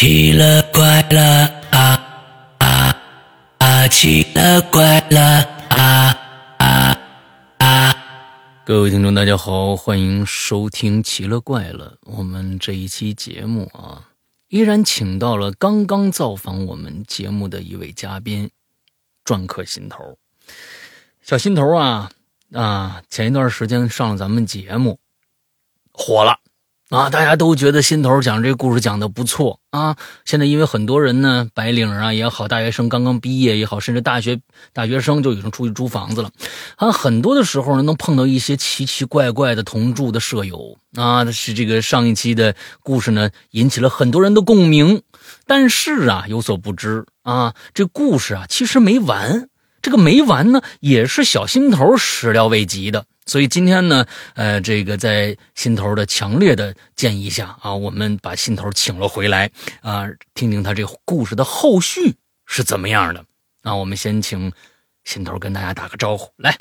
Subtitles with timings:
[0.00, 3.02] 奇了怪了啊啊
[3.58, 3.88] 啊！
[3.88, 5.20] 奇了怪了
[5.70, 6.16] 啊
[6.58, 6.98] 啊
[7.58, 7.94] 啊！
[8.64, 11.98] 各位听众，大家好，欢迎收听《奇了怪了》。
[12.16, 14.10] 我们这一期节目啊，
[14.46, 18.48] 依然请到了刚刚造访我们节目的一位嘉宾——
[19.26, 20.16] 篆刻心头。
[21.22, 22.08] 小心头啊
[22.52, 23.02] 啊！
[23.10, 25.00] 前一段时间上了咱们节目，
[25.90, 26.38] 火了。
[26.90, 29.94] 啊，大家都觉得心头讲这故事讲的不错啊。
[30.24, 34.40] 现在因为很多人呢，白领啊也好，大学生刚刚毕业也好，甚至大学
[34.72, 36.30] 大学生就已经出去租房子了。
[36.76, 41.30] 啊，很多的时候呢，能碰到一些奇奇怪怪的同住的舍友啊。
[41.30, 45.02] 是这个上一期的故事呢，引起了很多人的共鸣。
[45.46, 49.50] 但是啊，有所不知啊，这故事啊其实没完。
[49.82, 53.04] 这个没完呢，也是小心头始料未及的。
[53.28, 59.50] 所以今天呢，呃，这个在心头的强烈的建议下啊，我们把心头请了回来
[59.82, 62.14] 啊，听听他这个故事的后续
[62.46, 63.22] 是怎么样的
[63.62, 63.76] 那。
[63.76, 64.50] 我们先请
[65.04, 66.56] 心头跟大家打个招呼，来。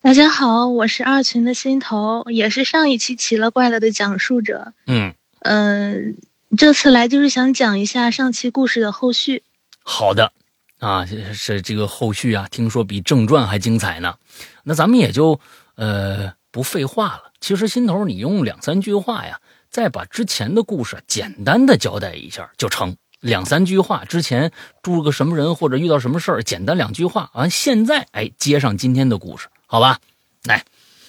[0.00, 4.72] 大家好，我是二群的心头，也是上一期奇了怪了的讲述者。
[4.86, 6.16] 嗯嗯，
[6.56, 9.42] 这次来就是想讲一下上期故事的后续。
[9.82, 10.32] 好的。
[10.78, 14.14] 啊，是这个后续啊，听说比正传还精彩呢。
[14.62, 15.40] 那咱们也就
[15.74, 17.32] 呃不废话了。
[17.40, 22.96] 其实心头，你用两三句话呀，再把之前的故事简单的交代一下就成。
[23.20, 27.30] 两三句话，之前住个什么人或者遇到什么事儿，简单两句话。
[27.34, 29.98] 完，现在哎接上今天的故事，好吧？
[30.44, 30.64] 来，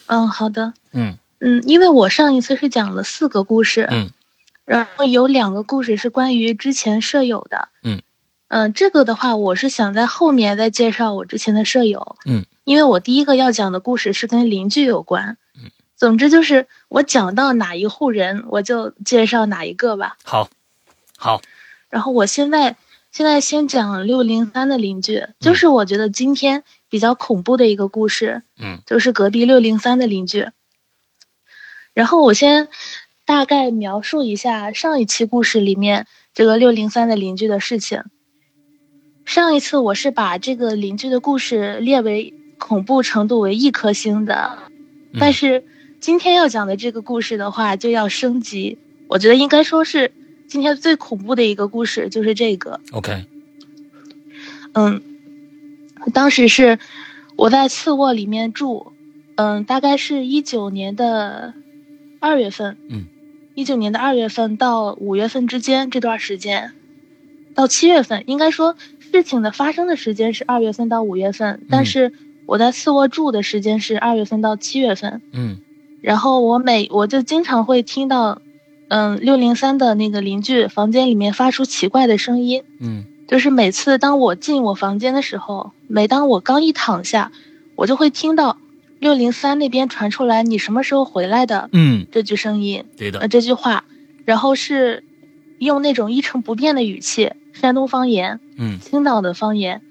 [0.08, 4.10] 嗯，好的，嗯嗯，因为我上一次是讲了四个故事，嗯，
[4.66, 8.02] 然后有两个故事是关于之前舍友的，嗯。
[8.50, 12.16] 嗯，这个的话，我是想在后面再介绍我之前的舍友。
[12.26, 15.38] 嗯，因为我第一个要讲的故事是跟邻居有关。
[15.56, 20.18] 嗯，总之就是我讲到哪一户人，我就介绍哪一个吧。
[20.24, 20.50] 好，
[21.16, 21.42] 好。
[21.90, 22.76] 然后我现在
[23.12, 28.42] 现在先讲六零三的邻居，就是我觉得今天比较恐怖的一个故事。
[28.60, 30.50] 嗯，就是隔壁六零三的邻居。
[31.94, 32.68] 然后我先
[33.26, 38.04] 大概描述一下上一期故事里面这个六零三的邻居的事情。
[39.30, 44.58] 上一次我是把这个邻居的故事列为恐怖程度为一颗星的，
[45.20, 45.64] 但是
[46.00, 48.80] 今天要讲的这个故事的话就要升级。
[49.08, 50.12] 我觉得应该说是
[50.48, 52.80] 今天最恐怖的一个故事就是这个。
[52.92, 53.26] OK，
[54.74, 55.00] 嗯，
[56.12, 56.80] 当时是
[57.36, 58.94] 我在次卧里面住，
[59.36, 61.54] 嗯，大概是一九年的
[62.20, 63.06] 二月份，嗯，
[63.54, 66.74] 一九年的二月份到五月份之间这段时间，
[67.54, 68.76] 到七月份应该说。
[69.12, 72.14] 事情的发生的时间是二月份到五月份，但是
[72.46, 75.22] 我在次卧住的时间是二月份到七月份。
[75.32, 75.58] 嗯，
[76.02, 78.42] 然后我每我就经常会听到，
[78.88, 82.64] 嗯，六零三的那个邻居房间里面发出奇怪的声音。
[82.80, 87.32] 嗯，就是每次当我进我房间的时候，每当我刚一躺下，
[87.76, 88.58] 我就会听到
[89.00, 92.86] 六零三那边传出来“你什么时候回来的”嗯这句声音。
[92.98, 93.86] 对的，呃，这句话，
[94.26, 95.04] 然后是
[95.58, 97.32] 用那种一成不变的语气。
[97.54, 99.82] 山东方言，嗯，青岛的方言，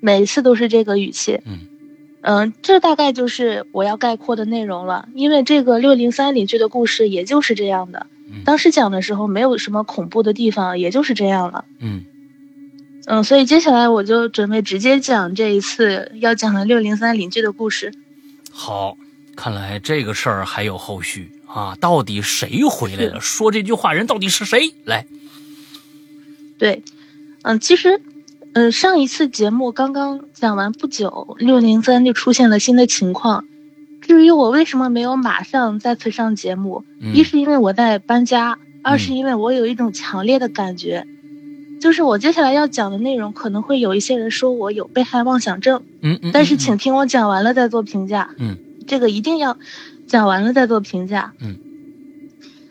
[0.00, 1.58] 每次都是这个语气，嗯，
[2.22, 5.08] 嗯，这大概就是我要概括的内容了。
[5.14, 8.06] 因为这个六零三邻居的故事也就是这样的，
[8.44, 12.04] 当时讲的时候没有什么恐怖的地方，也就是这样了，嗯，
[13.06, 17.92] 嗯，所以接下来我就准备直接讲这一次要讲的六零三邻居的故事。
[18.50, 18.96] 好，
[19.36, 21.76] 看来这个事儿还有后续啊！
[21.80, 23.20] 到底谁回来了？
[23.20, 24.74] 说这句话人到底是谁？
[24.84, 25.06] 来，
[26.58, 26.82] 对。
[27.42, 28.00] 嗯，其实，
[28.52, 33.44] 呃，上一次节目刚刚讲完不久，六零三就出现了新的情况。
[34.00, 36.84] 至于我为什么没有马上再次上节目，
[37.14, 41.06] 一是因为我在搬家，二是因为我有一种强烈的感觉，
[41.80, 45.82] 就是我接下来要讲的内容可能会有一些人说我有被害妄想症。
[46.00, 46.30] 嗯嗯。
[46.32, 48.30] 但是请听我讲完了再做评价。
[48.38, 48.56] 嗯。
[48.86, 49.58] 这个一定要
[50.06, 51.34] 讲完了再做评价。
[51.40, 51.56] 嗯。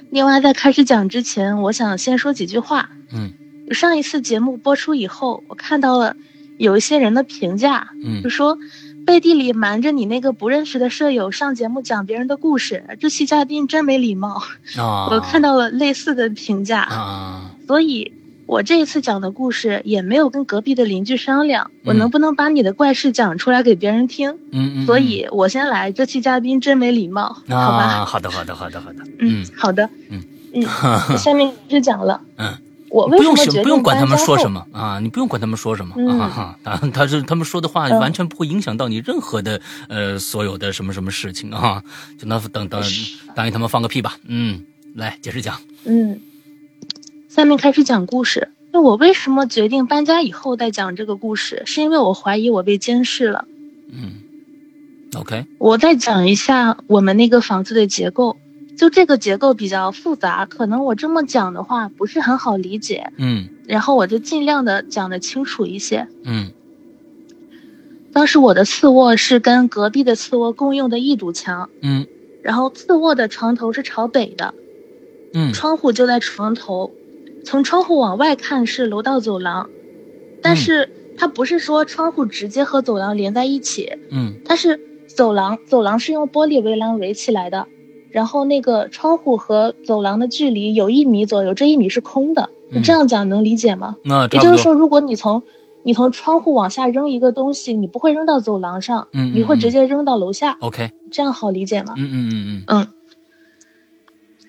[0.09, 2.89] 另外，在开始讲之前，我想先说几句话。
[3.13, 3.33] 嗯。
[3.71, 6.15] 上一次节目播出以后，我看到了
[6.57, 8.57] 有一些人的评价，嗯，就说
[9.05, 14.43] 背地里瞒着你那个不认识的舍友上节目讲别人的故事，这期嘉宾真没礼貌。
[14.77, 16.81] 啊， 我看到了类似的评价。
[16.81, 18.11] 啊，所以
[18.45, 24.31] 我这一次讲的故事也没有跟隔壁的邻居商量，我能不能把你的怪事讲出来给别人听？
[24.51, 28.05] 嗯嗯，所以我先来，这期嘉宾真没礼貌，好吧？
[28.05, 30.23] 好的好的好的好的，嗯，好的，嗯。
[30.53, 30.63] 嗯，
[31.17, 32.57] 下面就讲了， 嗯。
[32.89, 41.83] 我不用不用管他们说什么啊，你不用管他们说什么啊，他他是他们说的话完全不会影响到你任何的呃所有的什么什么事情啊，
[42.17, 42.81] 就那等等
[43.35, 44.63] 答应他们放个屁吧，嗯，
[44.95, 46.21] 来接着讲，嗯，
[47.29, 48.49] 下面开始讲故事。
[48.71, 51.63] 那我为什么决定搬家以后再讲这个故事？
[51.65, 53.45] 是因为我怀疑我被监视了。
[53.91, 54.15] 嗯
[55.15, 58.37] ，OK，我再讲一下我们那个房子的结构。
[58.77, 63.11] 就这个结构比较复杂，可能我这么讲的话不是很好理解。
[63.17, 66.07] 嗯然后我就尽量的讲的清楚一些。
[66.23, 66.51] 嗯
[68.13, 72.07] 当时我的次卧是跟隔壁的次卧共用的一堵墙，嗯
[72.41, 74.53] 然后次卧的床头是朝北的，
[75.33, 76.91] 嗯窗户就在床头，
[77.43, 79.69] 从窗户往外看是楼道走廊，
[80.41, 87.67] 但是它不是说窗户直接和走廊连在一起，嗯它是走廊，走廊是用玻璃围栏围起来的，
[88.17, 92.49] 然后那个窗户和走廊的距离有一米左右，这一米是空的。
[92.71, 93.95] 你这样讲能理解吗？
[94.03, 94.23] 那。
[94.29, 95.43] 也就是说，如果你从
[95.83, 101.93] 你从窗户往下扔一个东西，你不会扔到走廊上，嗯嗯你会直接扔到楼下，OK，这样好理解吗？
[101.95, 102.87] 嗯嗯嗯嗯。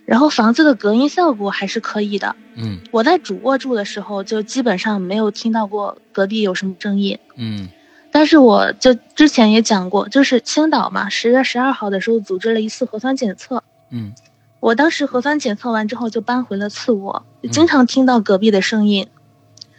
[0.07, 2.35] 然后房子的隔音效果还是可以的。
[2.57, 7.19] 嗯我在主卧住的时候，就基本上没有听到过隔壁有什么声音。
[7.37, 7.69] 嗯
[8.11, 13.63] 但是我就之前也讲过，就是青岛嘛，十月十二号的时候组织了一次核酸检测。
[13.91, 14.13] 嗯
[14.61, 19.07] 我当时核酸检测完之后就搬回了次卧，经常听到隔壁的声音。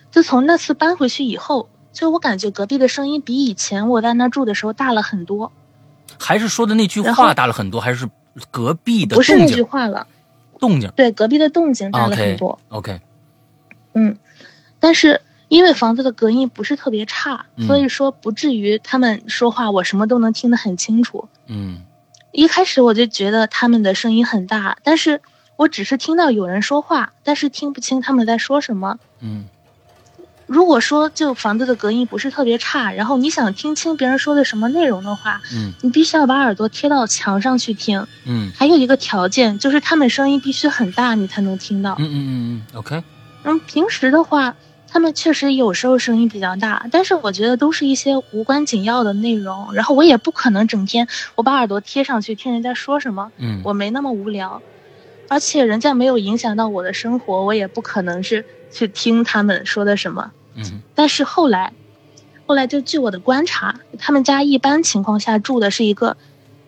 [0.09, 5.51] 自从那次搬回去以后，就我感觉隔壁的声音比以前我在那住的时候大了很多，
[6.17, 8.07] 还是说的那句话大了很多，还是
[8.49, 10.07] 隔壁的不是那句话了，
[10.59, 12.57] 动静对，隔壁的动静大了很多。
[12.69, 13.01] ？OK，
[13.95, 14.17] 嗯，
[14.79, 21.27] 但是因为房子的隔音不是特别差，嗯所以说不至于他们说话我什么都能听得很清楚。
[21.47, 21.81] 嗯
[22.31, 25.21] 一开始我就觉得他们的声音很大，但是
[25.57, 28.97] 我只是听到有人说话，但是听不清他们在说什么。
[29.21, 29.45] 嗯
[30.45, 38.05] 如果说就房子的隔音不是特别差，然后你想听清别人说的什么内容的话，嗯你必须要把耳朵贴到墙上去听。
[38.25, 42.05] 嗯还有一个条件就是他们声音必须很大，你才能听到嗯。
[42.05, 42.27] 嗯嗯
[42.73, 43.03] 嗯，OK，
[43.43, 44.55] 嗯，平时的话，
[44.91, 49.73] 他们确实有时候声音比较大，但是我觉得都是一些无关紧要的内容。
[49.73, 54.61] 然后我也不可能整天我把耳朵贴上去听人家说什么，嗯我没那么无聊。
[55.27, 60.31] 而且人家没有影响到我的生活，我也不可能是去听他们说的什么。
[60.55, 61.71] 嗯但是后来，
[62.47, 66.17] 后来就据我的观察，他们家一般情况下住的是一个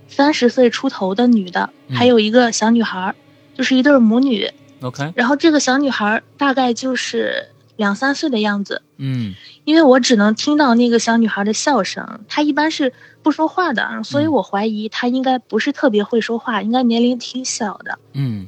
[0.07, 3.15] 三十岁出头的女的，嗯还有一个小女孩儿，
[3.55, 4.51] 就是一对母女。
[4.81, 7.47] OK，然后这个小女孩儿大概就是
[7.81, 9.33] 两三岁的样子，嗯。
[9.63, 12.93] 因为我只能听到那个小女孩的笑声，她一般是
[13.23, 14.31] 不说话的，所以嗯。
[14.31, 17.97] 我怀疑她应该不是特别会说话，应该年龄挺小的。
[18.13, 18.47] 嗯。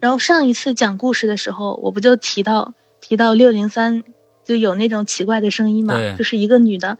[0.00, 4.04] 然后上一次讲故事的时候，我不就提到提到六零三
[4.44, 6.98] 就有那种奇怪的声音嘛，就是一个女的，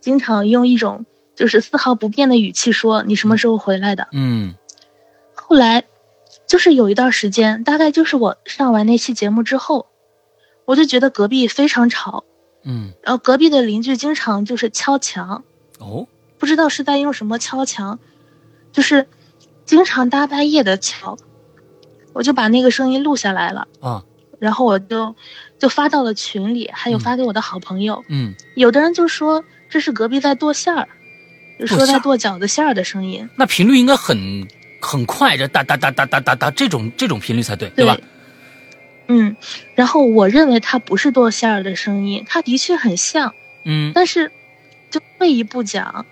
[0.00, 1.04] 经常用一种
[1.34, 4.08] 就是丝毫不变的语气说你什么时候回来的。
[4.12, 4.54] 嗯。
[5.34, 5.84] 后来
[6.46, 9.86] 就是有一段时间，大概就是我上完那期节目之后，
[10.66, 12.24] 我就觉得隔壁非常吵，
[12.64, 15.44] 嗯，然后隔壁的邻居经常就是敲墙，
[15.78, 16.06] 哦，
[16.38, 17.98] 不知道是在用什么敲墙，
[18.72, 19.06] 就是
[19.64, 21.16] 经常大半夜的敲，
[22.12, 23.66] 我就把那个声音录下来了。
[23.80, 24.04] 啊，
[24.38, 25.14] 然后我就
[25.58, 28.04] 就发到了群里，还有嗯发给我的好朋友。
[28.08, 30.88] 嗯有的人就说这是隔壁在剁馅儿，
[31.60, 33.28] 就说在剁饺子馅儿的声音。
[33.36, 34.46] 那频率应该很
[34.80, 37.96] 很快，这哒哒哒哒哒哒哒这种这种频率才对，对吧？
[39.08, 39.36] 嗯，
[39.74, 44.32] 然后我认为它不是剁馅儿的声音，它的确很像，嗯但是
[44.90, 46.06] 就退一步讲，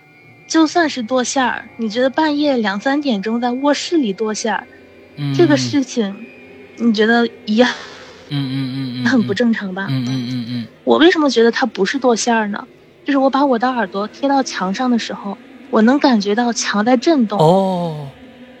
[0.47, 4.67] 就算是剁馅儿，你觉得半夜两三点钟在卧室里剁馅儿，
[5.17, 6.27] 嗯，这个事情，
[6.77, 7.69] 你觉得一样
[8.29, 9.87] 嗯嗯嗯嗯很不正常吧？
[9.89, 12.67] 嗯嗯嗯嗯我为什么觉得它不是剁馅儿呢？
[13.03, 18.15] 就是我把我的耳朵贴到墙上的时候，我能感觉到墙在震动，哦，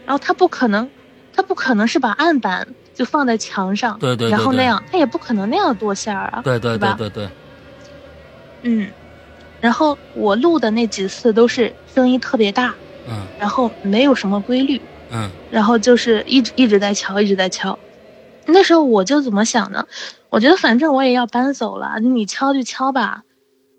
[0.05, 0.91] 然后它不可能，
[1.31, 7.29] 它不可能是把案板就放在墙上，对对对对然后那样，他也不可能那样剁馅儿啊，对对对对对，
[8.63, 8.95] 嗯，
[9.59, 17.77] 然后我录的那几次都是声音特别大，嗯然后没有什么规律，嗯然后就是一直一直在敲，一直在敲。
[18.47, 19.85] 那时候我就怎么想呢？
[20.29, 23.23] 我觉得反正我也要搬走了，你敲就敲吧，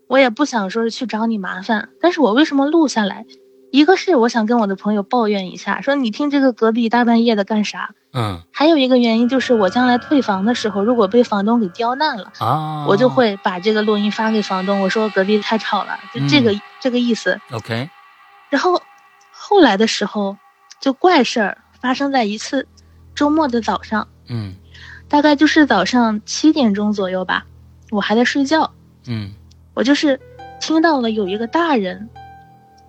[0.09, 1.89] 我也不想说是去找你麻烦。
[2.01, 3.25] 但是我为什么录下来？
[3.71, 7.91] 一个是我想跟我的朋友抱怨一下，说你听这个隔壁大半夜的干啥？
[8.13, 8.41] 嗯。
[8.53, 17.39] 还有一个原因就是我将来退房的时候，如果被房东给刁难了，啊，我就会把这个录音发给房东，我说隔壁太吵了，就这个、这个意思。
[17.51, 17.91] OK，
[18.51, 18.81] 然后
[19.31, 20.37] 后来的时候，
[20.81, 22.67] 就怪事儿发生在一次
[23.15, 24.55] 周末的早上，嗯。
[25.09, 27.47] 大概就是早上七点钟左右吧，
[27.91, 28.73] 我还在睡觉，
[29.07, 29.33] 嗯。
[29.75, 30.19] 我就是
[30.59, 32.09] 听到了有一个大人，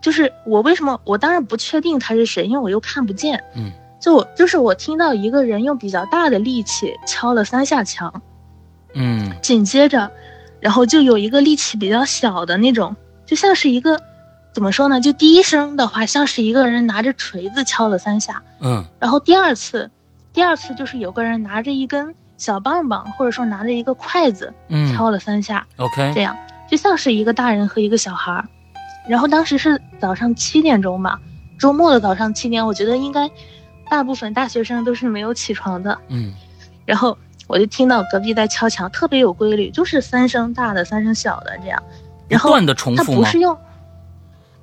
[0.01, 3.71] 就是我为什么我当然不确定他是谁，因为我又看不见，嗯。
[3.99, 8.21] 就我就是我听到一个人用比较大的力气敲了三下墙，
[8.93, 9.31] 嗯。
[9.41, 10.11] 紧接着，
[10.59, 13.99] 然后就有一个力气比较小的那种，就像是一个
[14.53, 15.01] 怎么说呢？
[15.01, 18.85] 就第一声的话，像是一个人拿着锤子敲了三下，嗯。
[18.99, 19.89] 然后第二次，
[20.31, 24.95] 第二次就是有个人拿着一根小棒棒，或者说拿着一个筷子嗯。
[24.95, 26.37] 敲了三下，，OK，这样
[26.69, 28.47] 就像是一个大人和一个小孩儿。
[29.07, 31.19] 然后当时是早上七点钟嘛，
[31.57, 33.29] 周末的早上七点，我觉得应该
[33.89, 35.97] 大部分大学生都是没有起床的。
[36.09, 36.33] 嗯
[36.85, 41.81] 然后我就听到隔壁在敲墙，特别有规律，就是三声大的，三声小的这样。
[42.29, 43.17] 然后不断的重它复吗？
[43.19, 43.57] 不是用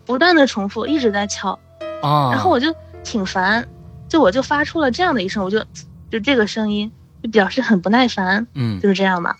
[0.05, 1.59] 不断的重复，一直在敲。
[2.03, 3.67] 啊，然后我就挺烦，
[4.09, 5.65] 就我就发出了这样的一声，我就
[6.11, 9.37] 就这个声音就表示很不耐烦，嗯就是这样嘛。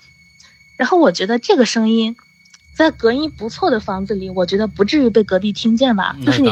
[0.79, 2.17] 然后我觉得这个声音，
[2.75, 6.16] 在隔音不错的房子里，我觉得不至于被隔壁听见吧。
[6.25, 6.50] 就是你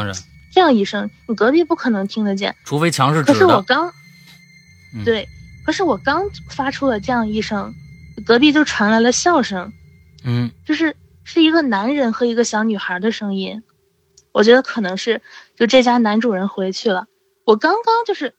[0.52, 2.54] 这样一声，你隔壁不可能听得见。
[2.64, 3.92] 除非墙是可，是我刚，
[4.94, 5.28] 嗯对，
[5.64, 7.74] 可是我刚发出了这样一声，
[8.24, 9.72] 隔壁就传来了笑声，
[10.24, 13.62] 嗯就是是一个男人和一个小女孩的声音。
[14.32, 15.20] 我觉得可能是
[15.56, 17.06] 就这家男主人回去了。
[17.44, 18.34] 我刚刚就是，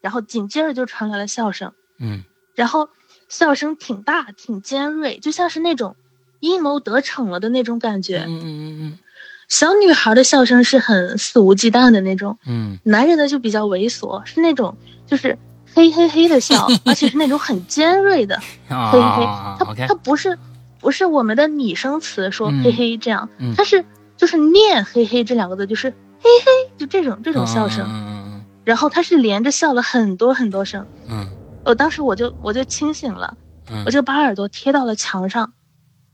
[0.00, 2.88] 然后紧接着就传来了笑声，嗯然后
[3.28, 5.96] 笑声挺大、挺尖锐，就像是那种
[6.40, 8.24] 阴谋得逞了的那种感觉。
[8.26, 8.98] 嗯嗯嗯
[9.46, 14.76] 小女孩的笑声是很肆无忌惮的那种，嗯男人的就比较猥琐，是那种
[15.06, 15.38] 就是
[15.74, 18.38] 嘿嘿嘿的笑， 而且是那种很尖锐的
[18.68, 19.24] 嘿嘿嘿。
[19.24, 20.38] 啊它，OK，它不是
[20.80, 23.84] 不是我们的拟声词说嗯嘿嘿这样，嗯它是
[24.16, 30.86] 就是念嘿嘿这两个字，就是嘿嘿，就这种这种笑声，嗯然后他是连着笑了很多很多声。
[31.10, 31.28] 嗯
[31.66, 33.36] 我当时我就我就清醒了，
[33.70, 35.52] 嗯我就把耳朵贴到了墙上，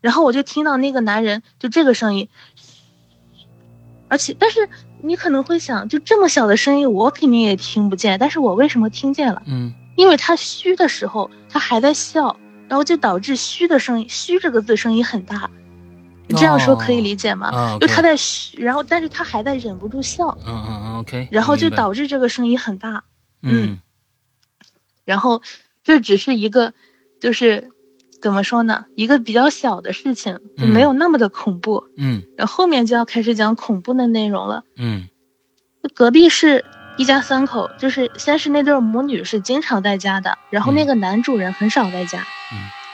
[0.00, 2.28] 然后我就听到那个男人就这个声音，
[4.08, 4.68] 而且但是
[5.02, 9.42] 你可能会想，就这么小的声音，我肯定也听不见，但是我为什么听见了？
[9.46, 12.34] 嗯因为他虚的时候，他还在笑，
[12.68, 15.50] 然后就导致虚的声音，虚这个字声音很大。
[16.26, 17.48] 你这样说可以理解吗？
[17.52, 23.04] 啊就他在虚，然后但是他还在忍不住笑，嗯嗯嗯，OK，然后就导致这个声音很大。
[23.42, 23.78] 嗯
[25.04, 25.42] 然后
[25.82, 26.72] 这只是一个，
[27.20, 27.70] 就是
[28.20, 31.84] 怎么说呢，一个比较小的事情，就没有那么的恐怖。
[31.96, 34.64] 嗯然后后面就要开始讲恐怖的内容了。
[34.76, 35.08] 嗯
[35.94, 36.64] 隔壁是
[36.98, 42.24] 一家三口，就是先是那对母女是经常在家的，然后那个男主人很少在家。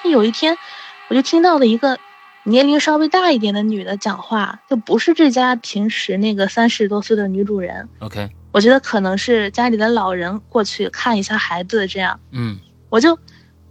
[0.04, 0.56] 嗯，有一天，
[1.08, 1.98] 我就听到了一个
[2.44, 7.88] 年龄稍微大一点的女的讲话，就不是这家平时那个三十多岁的女主人。
[7.98, 12.20] ，OK，我觉得可能是家里的老人过去看一下孩子这样。
[12.30, 12.56] 嗯
[12.88, 13.18] 我就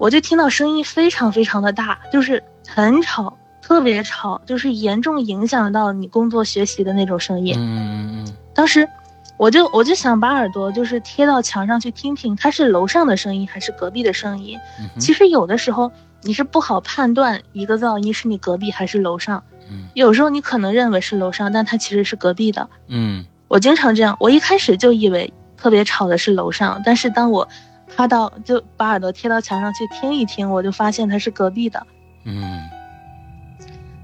[0.05, 7.55] 我就听到声音非常非常的大，就是很吵，特别吵，就是严重影响到你工作学习的那种声音。
[7.57, 8.87] 嗯嗯当时
[9.35, 14.59] 我就我就想把耳朵就是贴到墙上去听听，它是楼上的声音还是隔壁的声音。
[14.79, 22.69] 嗯其实有的时候你是不好判断一个噪音是你隔壁还是楼上，嗯有时候你可能认为是楼上，但它其实是隔壁的。
[22.89, 27.47] 嗯我经常这样，我一开始就以为特别吵的是楼上，但是当我
[27.95, 31.85] 趴到就把耳朵贴到墙上去听一听，我就发现它是隔壁的。
[32.25, 32.59] 嗯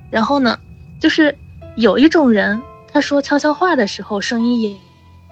[0.09, 0.57] 然后呢，
[0.99, 1.37] 就是
[1.75, 4.75] 有一种人，他说悄悄话的时候声音也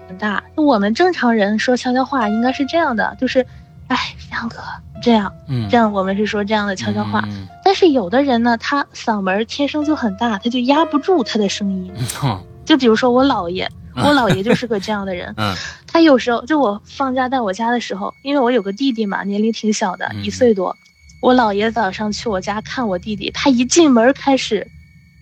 [0.08, 0.42] 很大。
[0.56, 3.46] 我们正常人说悄悄话应该是这样的，就是，
[3.88, 3.96] 哎，
[4.30, 4.56] 亮哥
[5.02, 7.22] 这样嗯，这样，我们是说这样的悄悄话。
[7.26, 11.92] 嗯但是有的人呢，他嗓门儿天生就很大，他就压不住他的声音。
[12.22, 15.32] 嗯就比如说我姥爷，我姥爷就是个这样的人。
[15.38, 15.54] 嗯
[15.92, 20.76] 他有时候就我放假在我家的时候，因为我有个弟弟嘛，年龄挺小的，嗯一岁多。
[21.20, 24.66] 我姥爷早上去我家看我弟弟，他一进门开始，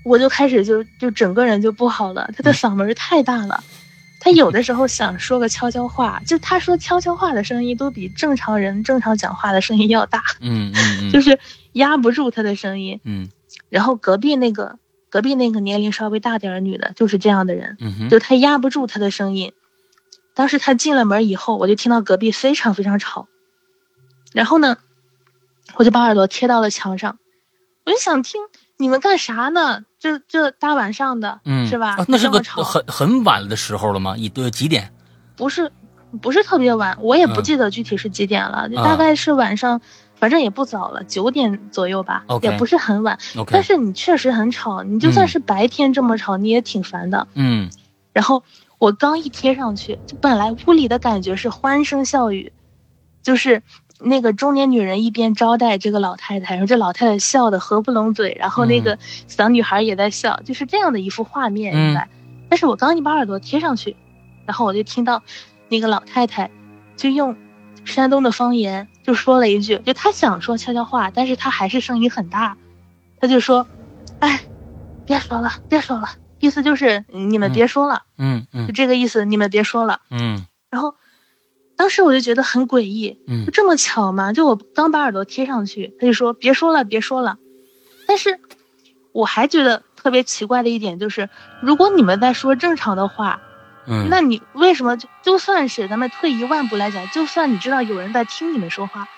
[0.04, 3.64] 我就开始就就整个人就不好了，他的嗓门太大了。
[4.20, 11.38] 他有的时候想说个悄悄话，就他说悄悄话的声音都比正常人正常讲话的声音要大，嗯嗯 就是
[11.72, 13.00] 压不住他的声音。
[13.04, 13.28] 嗯
[13.70, 14.78] 然后隔壁那个
[15.10, 17.76] 隔壁那个年龄稍微大点儿的女的，就是这样的人。
[18.10, 19.52] 就她压不住她的声音。
[20.34, 23.26] 当时她进了门以后，我就听到隔壁非常非常吵，
[24.32, 24.78] 然后呢，
[25.74, 27.18] 我就把耳朵贴到了墙上，
[27.84, 28.40] 我就想听
[28.76, 29.84] 你们干啥呢？
[29.98, 31.96] 这这大晚上的，嗯是吧？
[31.96, 34.16] 啊那是个很很晚的时候了吗？
[34.16, 34.92] 一对几点？
[35.36, 35.72] 不是
[36.22, 39.80] 不是特别晚，我也不嗯记得具体是几点了，大概是晚上，
[40.18, 43.18] 反正也不早了，九点左右吧也不是很晚。
[43.50, 47.26] 但是你确实很吵，你就算是白天这么吵，你也挺烦的。
[47.34, 47.70] 嗯
[48.12, 48.42] 然后
[48.78, 52.52] 我刚一贴上去，就本来屋里的感觉是欢声笑语，
[53.22, 53.62] 就是
[54.00, 58.98] 那个中年女人一边招待这个老太太，然后这老太太笑得合不拢嘴，然后那个
[59.28, 62.08] 小女孩也在笑，就是这样的一幅画面嗯应该。
[62.48, 63.96] 但是我刚一把耳朵贴上去，
[64.46, 65.22] 然后我就听到
[65.68, 66.50] 那个老太太
[66.96, 67.36] 就用
[67.84, 72.58] 山东的方言就说了一句，就他想说悄悄话，但是他还是声音很大，
[73.18, 73.66] 他就说
[74.20, 74.42] ：“哎，
[75.06, 76.10] 别说了，别说了。”
[76.40, 80.02] 意思就是你们别说了，嗯就嗯这个意思，你们别说了。
[80.10, 80.94] 嗯然后
[81.74, 84.34] 当时我就觉得很诡异，嗯就这么巧吗？
[84.34, 87.38] 就我刚把耳朵贴上去，他就说别说了，别说了。
[88.06, 88.38] 但是
[89.12, 91.30] 我还觉得特别奇怪的一点就是，
[91.62, 93.40] 如果你们在说正常的话，
[93.88, 99.08] 嗯，那你为什么就就算是咱们退一万步来讲，就算你知道有人在听你们说话，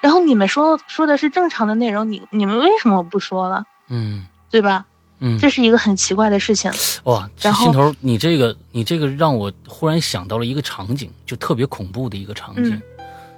[0.00, 3.64] 然后你们说说的是正常的内容，你你们为什么不说了？
[3.88, 4.84] 嗯对吧？
[5.20, 6.70] 嗯，这是一个很奇怪的事情。
[7.04, 12.82] 哇，然后心头，你这个你这个让我忽然想到了一个场景，就特别恐怖的一个场景，嗯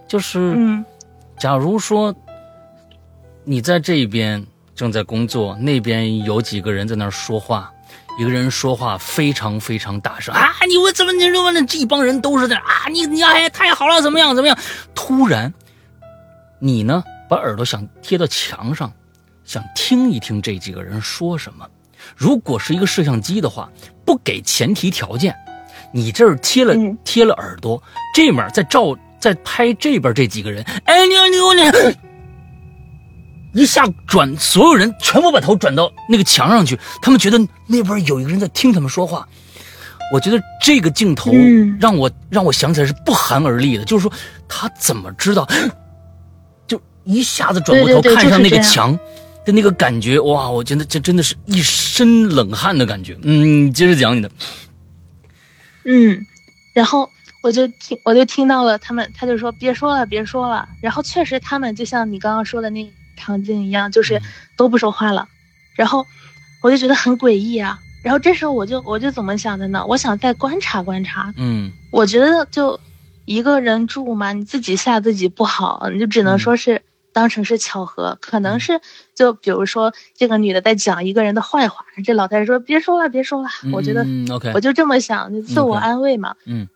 [0.07, 0.85] 就是嗯
[1.39, 2.15] 假如说
[3.45, 4.45] 你在这边
[4.75, 7.73] 正在工作，那边有几个人在那儿说话，
[8.19, 11.65] 一个人说话非常非常大声啊，你我怎么你说呢？
[11.65, 14.59] 这帮人都是在啊，你你哎太好了，怎么样怎么样？
[14.95, 15.53] 突然，
[16.59, 18.93] 你呢把耳朵想贴到墙上，
[19.45, 21.67] 想听一听这几个人说什么。
[22.17, 23.71] 如果是一个摄像机的话，
[24.05, 25.35] 不给前提条件，
[25.93, 27.83] 你这儿贴了、嗯贴了耳朵，
[28.15, 31.97] 这面在照在拍这边这几个人，哎你你你，
[33.53, 39.27] 一下转，所有人全部把头转到那个墙上去，他们觉得那边有一个人在听他们说话。
[40.13, 44.13] 我觉得这个镜头嗯让我、让我想起来是不寒而栗的，就是说
[44.49, 45.49] 他怎么知道，
[46.67, 48.99] 就一下子转过头看上那个墙
[49.45, 50.51] 的那个感觉，哇！
[50.51, 53.17] 我觉得这真的是一身冷汗的感觉。
[53.23, 54.31] 嗯，接着讲你的。
[55.85, 56.27] 嗯，
[56.75, 57.09] 然后
[57.41, 60.69] 我就听我就听到了他们，他就说别说了，别说了。
[60.83, 62.91] 然后确实他们就像你刚刚说的那个
[63.21, 64.21] 场景一样，就是
[64.57, 65.29] 都不说话了。
[65.77, 66.05] 然后
[66.63, 67.79] 我就觉得很诡异啊。
[68.03, 69.85] 然后这时候我就我就怎么想的呢？
[69.87, 71.33] 我想再观察观察。
[71.37, 72.81] 嗯我觉得就
[73.27, 78.81] 一个人住嘛，你自己吓自己不好，你就只能说是当成是巧合，可能是
[79.15, 86.35] 就比如说这个女的在讲一个人的坏话，这老太太说别说了别说了，我觉得嗯，OK，我就这么想，就自我安慰嘛。
[86.47, 86.67] 嗯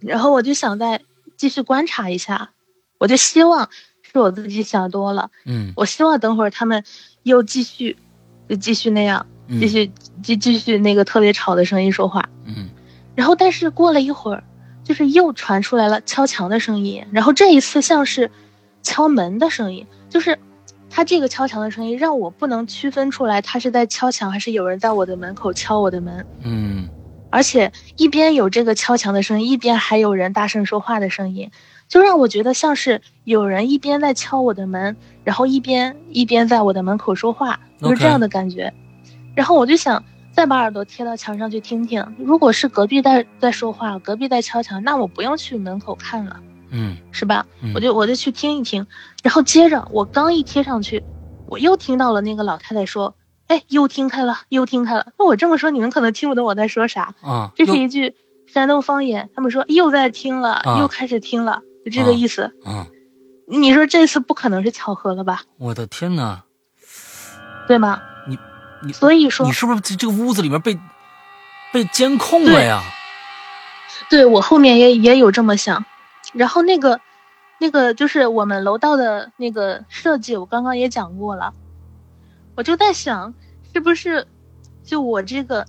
[0.00, 1.00] 然后我就想再
[1.36, 2.50] 继续观察一下，
[2.98, 3.70] 我就希望
[4.14, 6.84] 是我自己想多了，嗯我希望等会儿他们
[7.24, 7.96] 又继续，
[8.48, 9.90] 就继续那样，嗯继续
[10.22, 12.28] 继继续那个特别吵的声音说话。
[12.46, 12.68] 嗯
[13.16, 14.44] 然后但是过了一会儿，
[14.84, 18.30] 就是又传出来了敲墙的声音，然后这一次像是
[18.82, 20.38] 敲门的声音，就是
[20.88, 26.24] 他这个敲墙的声音让我不能区分出来他是在敲墙还是有人在我的门口敲我的门。
[26.44, 26.88] 嗯
[27.30, 31.50] 而且一边有这个敲墙的声音，一边还有人大声说话的声音，
[31.94, 38.74] 就让我觉得像是有人一边在敲我的门，然后一边一边在我的门口说话，就是这样的感觉。
[39.36, 40.02] 然后我就想
[40.32, 46.40] 再把耳朵贴到墙上去听听，如果是隔壁在在说话，隔壁在敲墙，那我不用去门口看了，
[46.72, 47.46] 嗯是吧？
[47.62, 48.84] 嗯我就我就去听一听，
[49.22, 51.00] 然后接着我刚一贴上去，
[51.46, 53.14] 我又听到了那个老太太说
[53.46, 57.14] ：“哎，又听开了，又听开了。”那我这么说，你们可能听不懂我在说啥。
[57.22, 58.16] 啊，这是一句
[58.48, 62.42] 山东方言，他们说又在听了，啊又开始听了，就这个意思。
[62.64, 62.86] 啊，
[63.46, 65.42] 你说这次不可能是巧合了吧？
[65.58, 66.42] 我的天哪！
[67.68, 68.00] 对吗？
[68.28, 68.38] 你
[68.82, 70.78] 你所以说你，是不是这这个屋子里面被
[71.72, 72.82] 被监控了呀？
[74.10, 75.84] 对我后面也也有这么想。
[76.32, 77.00] 然后那个
[77.58, 81.52] 那个就是我们楼道的那个设计，我刚刚也讲过了。
[82.56, 83.32] 我就在想，
[83.72, 84.26] 是不是
[84.84, 85.66] 就我这个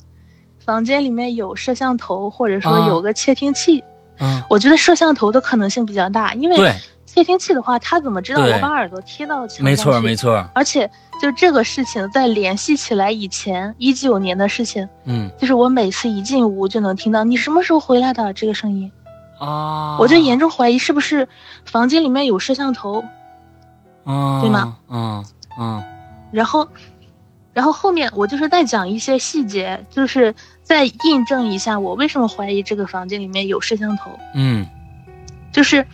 [0.60, 3.84] 房间里面有摄像头，或者说啊有个窃听器？
[4.20, 6.74] 嗯，我觉得摄像头的可能性比较大，因为，
[7.06, 10.90] 窃听器的话，他怎么知道我把耳朵贴到墙上没错去没错，而且
[11.22, 15.30] 就这个事情在联系起来以前一九年的事情，嗯。
[15.40, 18.34] 就是我每次一进屋就能听到你什么时候回来的？
[18.34, 18.92] 这个声音，
[19.40, 21.28] 啊，我就严重怀疑是不是
[21.66, 23.04] 房间里面有摄像头，
[24.04, 24.78] 啊，对吗？
[24.90, 25.26] 嗯
[25.60, 25.84] 嗯。
[26.32, 26.68] 然后，
[27.54, 34.68] 然后后面我就是在讲一些细节，就是再印证一下我为什么怀疑这个房间里面有摄像头，嗯。
[35.54, 35.86] 就是。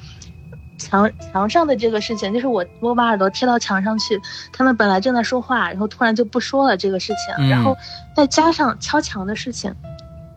[0.84, 4.20] 墙墙上的这个事情，就是我我把耳朵贴到墙上去，
[4.52, 7.48] 他们本来正在说话，然后突然就不说了这个事情，嗯。
[7.48, 7.78] 然后
[8.16, 9.72] 再加上敲墙的事情，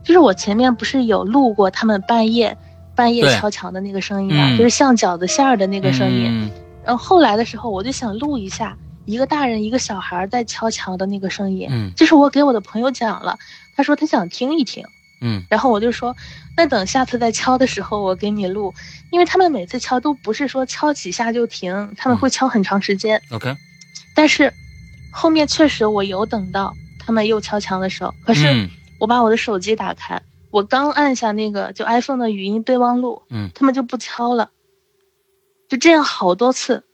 [0.03, 2.55] 就是我前面不是有录过他们半夜
[2.93, 4.55] 半夜敲墙的那个声音嘛，嗯。
[4.55, 6.27] 就是像饺子馅儿的那个声音。
[6.29, 6.51] 嗯。
[6.85, 11.91] 然后后来的时候，我就想录一下一个大人一个小孩在敲墙的那个声音，嗯。
[11.95, 13.35] 这是我给我的朋友讲了，
[13.75, 14.85] 他说他想听一听，
[15.21, 15.43] 嗯。
[15.49, 16.15] 然后我就说，
[16.57, 18.73] 那等下次再敲的时候我给你录，
[19.11, 23.21] 因为他们每次敲都不是说敲几下就停，他们会敲很长时间。
[23.31, 23.55] ，OK，
[24.15, 24.53] 但是
[25.11, 28.69] 后面确实我有等到他们又敲墙的时候，可是嗯。
[28.97, 33.51] 我把我的手机打开，我刚按下那个就 iPhone 的语音备忘录，嗯。
[33.53, 34.51] 他们就不敲了。
[35.67, 36.85] 就这样好多次，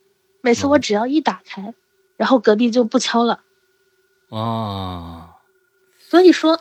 [0.42, 1.76] 每次我只要一打开，
[2.18, 3.42] 然后隔壁就不敲了。
[4.30, 5.30] 哦，
[6.00, 6.60] 所以说，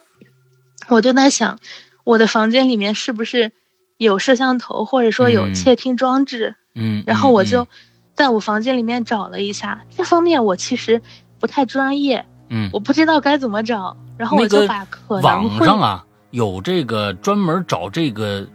[0.94, 1.58] 我就在想，
[2.04, 3.52] 我的房间里面是不是
[3.96, 5.54] 有摄像头，或者说有嗯。
[5.54, 6.56] 窃听装置？
[6.74, 7.46] 嗯，然后我嗯。
[7.46, 7.68] 就
[8.14, 11.00] 在我房间里面找了一下，这方面我其实
[11.38, 18.46] 不太专业，嗯，我不知道该怎么找，然后我就把可能网会上啊有这个专门找这个，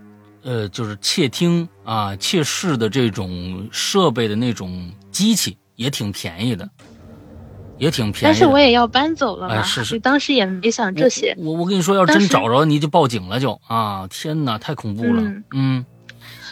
[0.44, 6.70] 呃，就是窃听啊、窃视的这种设备的那种机器，也挺便宜的，
[7.78, 8.24] 也挺便宜。
[8.24, 11.36] 但是我也要搬走了嘛，哎是是当时也没想这些。
[11.38, 14.08] 我我跟你说，要真找着你就报警了就啊！
[14.10, 15.22] 天哪，太恐怖了。
[15.22, 15.86] 嗯嗯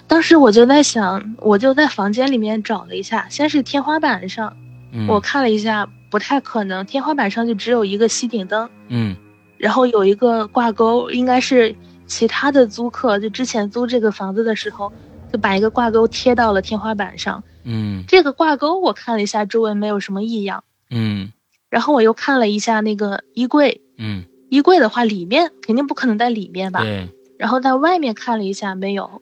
[0.05, 4.55] 当时我就在想，我就在房间里面找了一下，先是天花板上，
[4.91, 9.15] 嗯，我看了一下，不太可能，天花板上就只有一个吸顶灯，嗯
[9.57, 11.73] 然后有一个挂钩，应该是
[12.05, 14.91] 其他的租客就之前租这个房子的时候，
[15.31, 17.41] 就把一个挂钩贴到了天花板上。
[17.63, 20.65] 嗯这个挂钩我看了一下，周围没有什么异样。
[20.93, 21.33] 嗯。
[21.69, 26.81] 然后我又看了一下那个衣柜，嗯，衣柜的话里面肯定不可能在里面吧？
[26.81, 29.21] 对，然后在外面看了一下没有，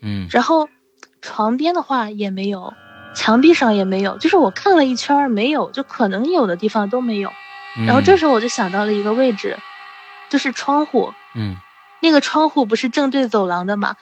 [0.00, 0.28] 嗯。
[0.30, 0.68] 然后
[1.20, 2.72] 床边的话也没有，
[3.14, 7.30] 墙壁上也没有，就是我看了一圈没有，就可能有的地方都没有。
[7.86, 9.56] 然后这时候我就想到了一个位置，
[10.30, 11.56] 就是窗户，嗯。
[12.00, 13.96] 那个窗户不是正对走廊的吗？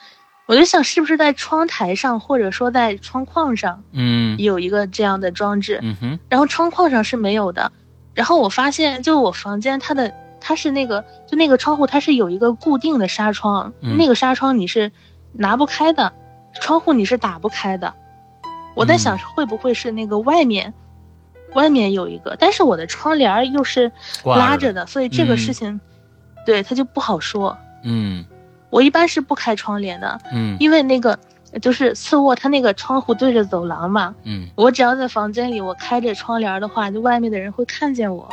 [0.47, 7.71] 我就想是不是在窗台上，或者说在窗框上嗯有一个这样的装置，嗯哼然后窗框上是没有的。
[8.13, 14.91] 然后我发现，就我房间它的它是那个就那个窗户它是有一个固定的纱窗，嗯那个纱窗你是
[15.33, 16.13] 拿不开的，
[16.59, 17.93] 窗户你是打不开的。
[18.73, 20.73] 我在想会不会是那个外面，
[21.55, 23.91] 外面有一个，但是我的窗帘儿又是
[24.23, 25.79] 拉着的，所以这个嗯事情，
[26.45, 27.57] 对它就不好说。
[27.83, 28.23] 嗯
[28.69, 31.17] 我一般是不开窗帘的，嗯因为那个
[31.61, 34.13] 就是次卧，它那个窗户对着走廊嘛。
[34.23, 38.27] 嗯我只要在房间里，我开着窗帘的话，就外面的人会看见我，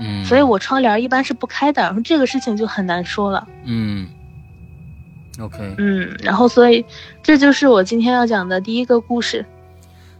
[0.00, 1.82] 嗯，所以我窗帘一般是不开的。
[1.82, 4.08] 然后这个事情就很难说了，嗯
[5.40, 6.84] ，OK，嗯，然后所以
[7.22, 9.44] 这就是我今天要讲的第一个故事。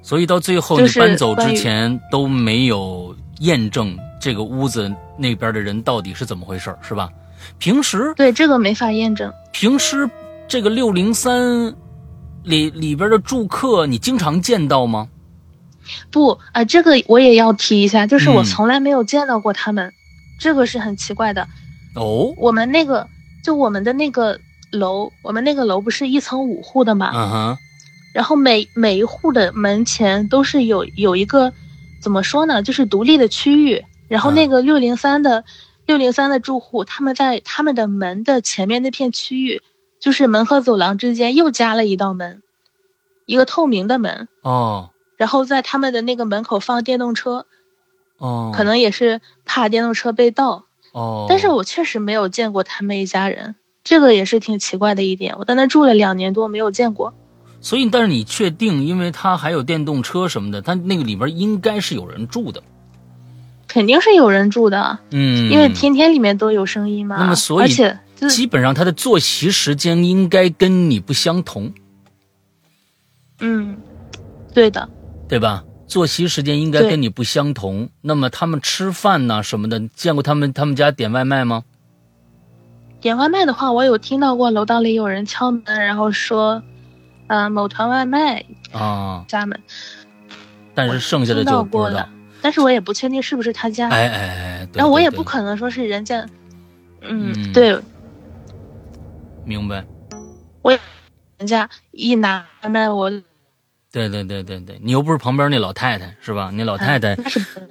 [0.03, 4.89] 所以到最后你搬走之前都没有验证这个屋子
[5.19, 7.11] 那边的人到底是怎么回事，是吧？
[7.59, 9.33] 平时对，这个没法验证。
[9.53, 10.09] 平时
[10.49, 11.75] 这个六零三
[12.45, 15.09] 里里边的住客，你经常见到吗？
[16.11, 19.93] 不啊、这个我也要提一下，就是我嗯从来没有见到过他们，
[20.41, 21.47] 这个是很奇怪的。
[21.95, 23.07] 哦，我们那个
[23.45, 24.39] 就我们的那个
[24.73, 27.13] 楼，我们那个楼不是一层五户的嘛？
[27.15, 27.59] 嗯哼，
[28.13, 31.53] 然后每每一户的门前都是有有一个
[32.01, 33.85] 怎么说呢，就是独立的区域。
[34.09, 35.45] 然后那个六零三的
[35.87, 39.63] 六零三的住户，他们在他们的门的前面那片区域，
[40.01, 42.43] 就是门和走廊之间又加了一道门，
[43.25, 44.29] 一个透明的门。
[44.43, 47.47] 哦然后在他们的那个门口放电动车，
[48.19, 50.67] 哦，可能也是怕电动车被盗。
[50.93, 55.35] 哦，但是我确实没有见过他们一家人，这个也是挺奇怪的一点。
[55.39, 57.15] 我在那住了两年多，没有见过。
[57.63, 62.63] 所以，但是你确定，因为他还有电动车什么的，他那个里边应该是有人住的。
[63.77, 67.19] 肯定是有人住的，嗯，因为天天里面都有声音嘛。
[67.19, 71.71] 那么所以而且就基本上他的作息时间应该跟你不相同，
[73.41, 73.77] 嗯，
[74.55, 74.89] 对的，
[75.29, 75.63] 对吧？
[75.87, 77.91] 作息时间应该跟你不相同。
[78.01, 81.63] 那么他们吃饭呐、什么的，见过他们他们家点外卖吗？
[83.03, 86.63] 点外卖的话，我有听到过楼道里有人敲门，然后说，
[87.27, 89.61] 呃，某团外卖啊，家门，
[90.75, 92.09] 但是剩下的就不知道
[92.47, 93.89] 但是我也不确定是不是他家。
[93.89, 94.19] 哎哎
[94.61, 96.25] 哎，对然后我也不可能说是人家，
[97.01, 97.77] 嗯，嗯对，
[99.45, 99.85] 明白。
[100.63, 100.71] 我
[101.39, 103.11] 人家一拿外卖我，
[103.91, 106.53] 对对对对对，你又不是旁边那老太太是吧？
[106.55, 107.17] 那老太太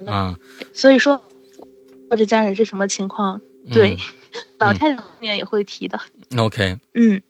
[0.06, 0.36] 啊，
[0.74, 1.24] 所以说，
[2.10, 3.40] 或者家人是什么情况？
[3.72, 3.98] 对，嗯
[4.58, 5.98] 老太太后面也会提的。
[6.36, 7.22] ，OK，嗯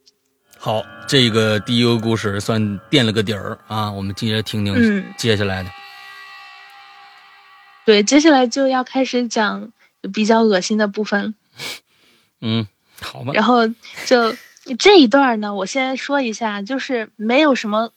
[0.59, 5.71] 好，这个第一个故事算垫了个底儿啊，我们接着听听嗯，接下来的。
[7.87, 9.73] 对，接下来就要开始讲
[10.13, 11.35] 比较恶心的部分了。
[12.43, 12.67] 嗯，
[13.01, 13.67] 好吧，然后
[14.05, 14.35] 就
[14.79, 17.93] 这一段呢，我先说一下，就是没有什么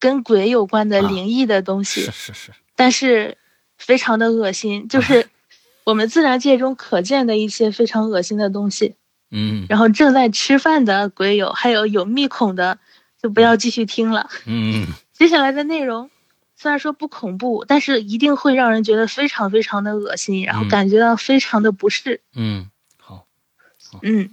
[0.00, 3.36] 跟鬼有关的啊灵异的东西，是是是，但是
[3.76, 5.28] 非常的恶心，就是
[5.84, 8.94] 我们自然界中可见的一些非常恶心的东西。
[9.30, 12.78] 嗯然后正在吃饭的鬼友，还有有密孔的，
[13.20, 14.30] 就不要继续听了。
[14.46, 16.10] 嗯接下来的内容
[16.56, 20.68] 虽然说不恐怖，但是一定会让人觉得非常非常的恶心，然后嗯。
[20.68, 22.22] 感觉到非常的不适。
[22.34, 23.26] 嗯，好，
[24.02, 24.30] 嗯，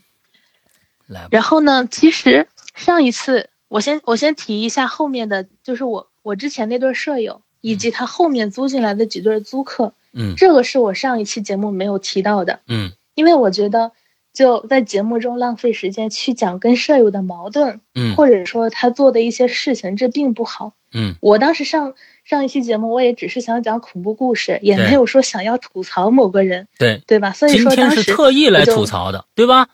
[1.05, 1.27] 来。
[1.31, 10.35] 然后呢，其实上一次我先我先提一下后面的，就是我我之前那对舍友，以及他后面租进来的几对租客，嗯。
[10.37, 12.93] 这个是我上一期节目没有提到的，嗯。
[13.15, 13.91] 因为我觉得
[14.33, 18.15] 就在节目中浪费时间去讲跟舍友的矛盾，嗯。
[18.15, 20.73] 或者说他做的一些事情，这并不好。
[20.93, 21.15] 嗯。
[21.19, 27.31] 我当时上上一期节目，我也只是想讲恐怖故事，也没有说想要吐槽某个人，对，对吧？
[27.31, 29.67] 所以今天说当时是特意来吐槽的，对吧？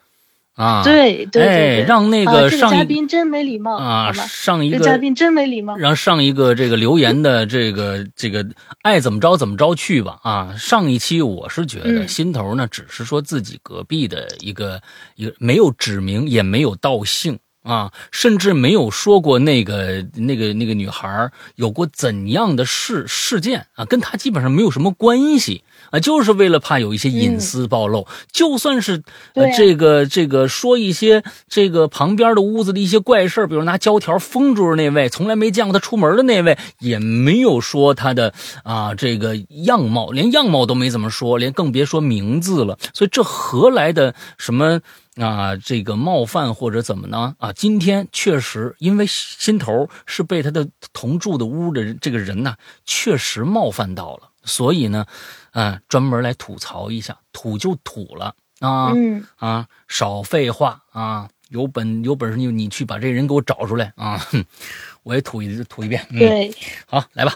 [0.55, 4.12] 啊，对对让那个个上一嘉宾真没礼貌，啊？
[4.12, 5.77] 上一个这嘉宾真没礼貌。
[5.77, 8.45] 让上一个这个留言的这个这个
[8.81, 10.53] 爱怎么着怎么着去吧啊！
[10.57, 14.81] 上一期我是觉得嗯心头呢，只是说自己隔壁的一个
[15.15, 42.78] 一个没有指名，也没有道姓啊，甚至没有说过那个那个那个女孩有过怎样的事事件啊，跟她基本上没有什么关系啊，就是为了怕有一些隐私暴露，就算是呃啊这个这个说一些这个旁边的屋子的一些怪事儿比如拿胶条封住那位，从来没见过他出门的那位，也没有说他的啊这个样貌，连样貌都没怎么说，连更别说名字了。
[42.93, 44.80] 所以这何来的什么
[45.15, 47.36] 啊这个冒犯或者怎么呢？
[47.39, 55.06] 啊，今天确实因为心头是被他的同住的屋的这个人呢，确实冒犯到了，所以呢，
[55.51, 58.91] 啊，专门来吐槽一下，吐就吐了啊。
[58.95, 61.29] 嗯，啊，少废话啊！
[61.49, 64.17] 有本有本事你你去把这人给我找出来啊！
[64.19, 64.45] 哼，
[65.01, 66.05] 我也吐一吐一遍。
[66.12, 66.53] 嗯，对。
[66.85, 67.33] 好，来吧，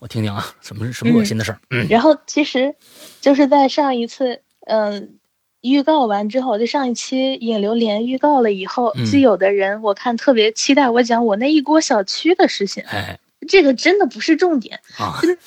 [0.00, 1.58] 我听听啊，什么什么恶心的事儿？
[1.70, 2.74] 嗯然后其实
[3.22, 5.18] 就是在上一次，嗯、
[5.62, 12.84] 预告完之后，就上一期引流连预告了以后，嗯就有的人我看特别期待我讲我那一锅小区的事情。
[12.88, 14.80] 哎这个真的不是重点，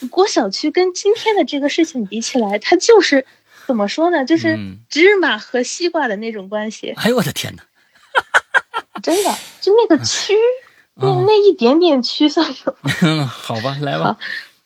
[0.09, 3.25] 郭小区跟今天的这个事情比起来，它就是
[3.65, 4.23] 怎么说呢？
[4.25, 7.63] 就是嗯芝麻和西瓜的那种关系，哎呦我的天哪！
[9.03, 10.33] 真的就那个区，
[10.95, 14.17] 那啊那一点点区算什么， 好吧，来吧。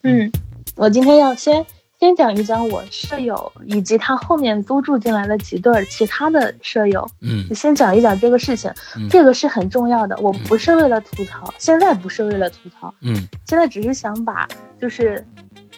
[0.03, 0.31] 嗯，
[0.75, 1.65] 我今天要先
[2.01, 7.45] 先讲一讲我舍友以及他后面租住进来的几对儿其他的舍友，嗯。
[7.53, 9.07] 先讲一讲这个事情，嗯。
[9.07, 10.17] 这个是很重要的。
[10.17, 13.15] 我不是为了吐槽，现在不是为了吐槽，嗯。
[13.45, 14.47] 现在只是想把
[14.79, 15.23] 就是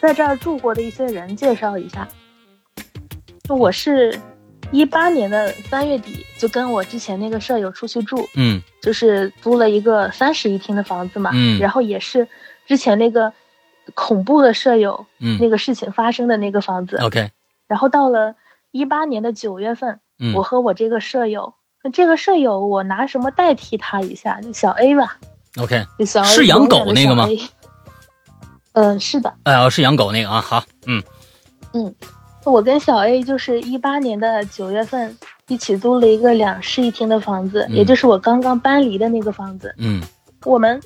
[0.00, 2.08] 在这儿住过的一些人介绍一下。
[3.50, 4.18] 我是
[4.70, 8.62] 一八年的三月底就跟我之前那个舍友出去住，嗯。
[8.80, 11.58] 就是租了一个三室一厅的房子嘛，嗯。
[11.58, 12.26] 然后也是
[12.66, 13.30] 之前那个
[13.92, 15.38] 恐怖的舍友嗯。
[15.40, 17.30] 那个事情发生的那个房子，，OK，
[17.66, 18.34] 然后到了
[18.70, 20.32] 一八年的九月份，嗯。
[20.34, 21.54] 我和我这个舍友，
[21.92, 24.40] 这个舍友我拿什么代替他一下？
[24.40, 25.18] 就小 A 吧
[25.58, 27.28] ，OK，就小 A 是养狗那个吗？
[28.72, 31.94] 嗯，是的，哎呀，是养狗那个啊，好，嗯
[32.44, 35.16] 我跟小 A 就是一八年的九月份
[35.48, 37.76] 一起租了一个两室一厅的房子，嗯。
[37.76, 39.74] 也就是我刚刚搬离的那个房子。
[39.78, 40.02] 嗯。
[40.44, 40.78] 我们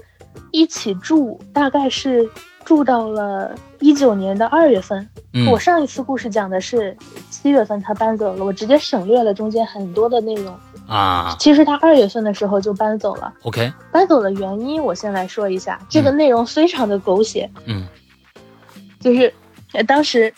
[0.52, 2.30] 一起住，大概是
[2.68, 5.08] 住到了一九年的二月份。
[5.32, 6.94] 嗯我上一次故事讲的是
[7.30, 10.54] 七月份他搬走了，我直接省略了中间很多的内容。
[10.86, 17.86] 啊其实他二月份的时候就搬走了，，OK，搬走的原因我先来说一下，这个内容非常的狗血，嗯
[19.00, 19.32] 就是
[19.72, 20.30] 呃当时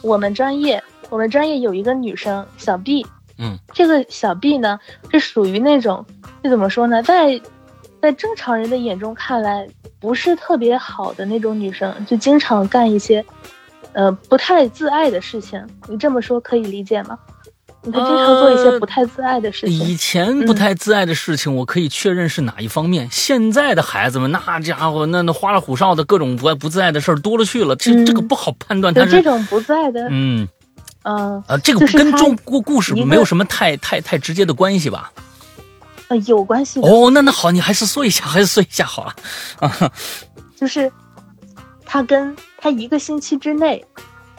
[0.00, 4.78] 我们专业我们专业有一个女生小 B，嗯这个小 B 呢
[5.10, 6.06] 是属于那种
[6.42, 7.38] 这怎么说呢，在
[8.00, 9.68] 在正常人的眼中看来
[10.06, 13.26] 不是特别好的那种女生，就经常干一些
[13.92, 15.60] 呃不太自爱的事情。
[15.88, 17.18] 你这么说可以理解吗？
[17.82, 19.76] 你她经常做一些不太自爱的事情。
[19.76, 23.08] 以前不太自爱的事情，我可以确认是哪一方面。
[23.10, 30.46] 现在的孩子们，那家伙那那花里胡哨的各种不不自爱的事儿多了去了，这、嗯这个不好判断就他是这种不自爱的，嗯
[31.64, 35.10] 这个跟中故故事没有什么太太太直接的关系吧？
[36.08, 39.14] 呃有关系的，哦，那那好，你还是说一下，还是说一下好了。
[39.60, 39.92] 啊，
[40.56, 40.90] 就是
[41.84, 43.84] 他跟他一个星期之内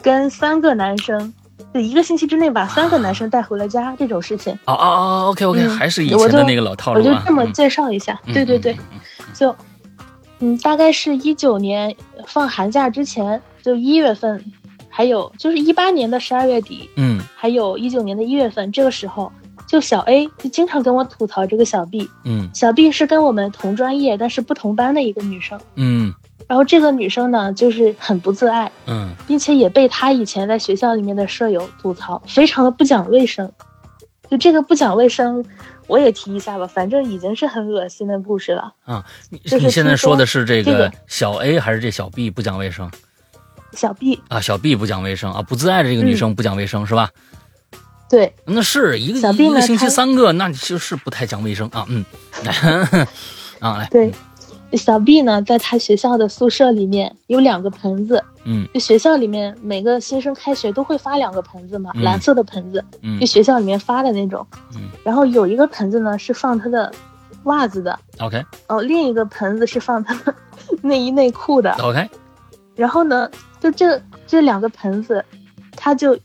[0.02, 1.32] 跟三个男生，
[1.74, 4.52] 就一个星期之内把三个男生带回了家这种事情。
[4.64, 7.18] 哦哦哦，OK OK，、嗯还是以前的那个老套我路啊。
[7.18, 8.76] 就这么嗯介绍一下，嗯对对对，
[9.34, 9.54] 就，
[10.38, 11.94] 嗯，大概是一九年
[12.26, 14.42] 放寒假之前，就一月份，
[14.88, 19.30] 还有就是一八年的十二月底，嗯还有一九年的一月份，这个时候，
[19.68, 26.12] 就小 A 就经常跟我吐槽这个小 B，嗯小 B 是跟我们同专业但是不同班的一个女生，嗯
[26.48, 33.52] 然后这个女生呢就是很不自爱，嗯并且也被她以前在学校里面的舍友吐槽，非常的不讲卫生。
[34.30, 35.42] 就这个不讲卫生，
[35.86, 38.74] 我也提一下吧，反正已经是很恶心的故事了。
[38.84, 42.90] 啊，你就是你现在说说的是这个小 A 还是这小 B 不讲卫生
[43.72, 44.38] 小 B 啊？
[44.38, 47.10] 小 B 不讲卫生啊，不自爱的这个女嗯生不讲卫生、是吧？
[48.08, 51.84] 对，那是一个一个星期三个，那就是不太讲卫生啊。
[51.88, 52.04] 嗯，
[53.60, 54.10] 啊来，对，
[54.72, 64.46] 小 B 呢，在他学校的宿舍里面有两个盆子，嗯就学校里面每个新生开学都会发两个盆子嘛，嗯蓝色的盆子，嗯就学校里面发的那种。
[64.74, 66.92] 嗯然后有一个盆子呢是放他的
[67.44, 70.34] 袜子的，，OK 哦，另一个盆子是放他的
[70.82, 71.72] 内衣内裤的。
[71.82, 72.08] OK，
[72.74, 75.24] 然后呢，就这这两个盆子，
[75.76, 76.18] 他就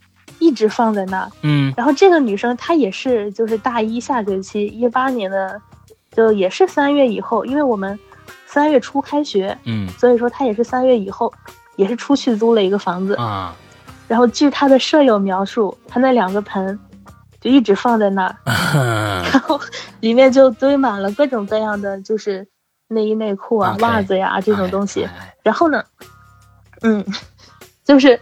[0.44, 1.32] 一直放在那儿。
[1.42, 5.62] 嗯然后这个女生她也是，就是大一下学期，一八年的，
[6.12, 7.98] 就也是三月以后，因为我们
[8.46, 11.34] 三月初开学，嗯所以说她也是三月以后，
[11.78, 13.16] 也是出去租了一个房子。
[13.16, 13.56] 啊，
[14.08, 16.78] 然后据她的舍友描述，她那两个盆
[17.40, 18.36] 就一直放在那儿，
[19.32, 19.60] 然后
[20.02, 22.46] 里面就堆满了各种各样的，就是
[22.90, 25.08] 内衣内裤啊、袜子呀这种东西。
[25.42, 25.84] 然后呢，
[26.82, 27.04] 嗯，
[27.84, 28.20] 就是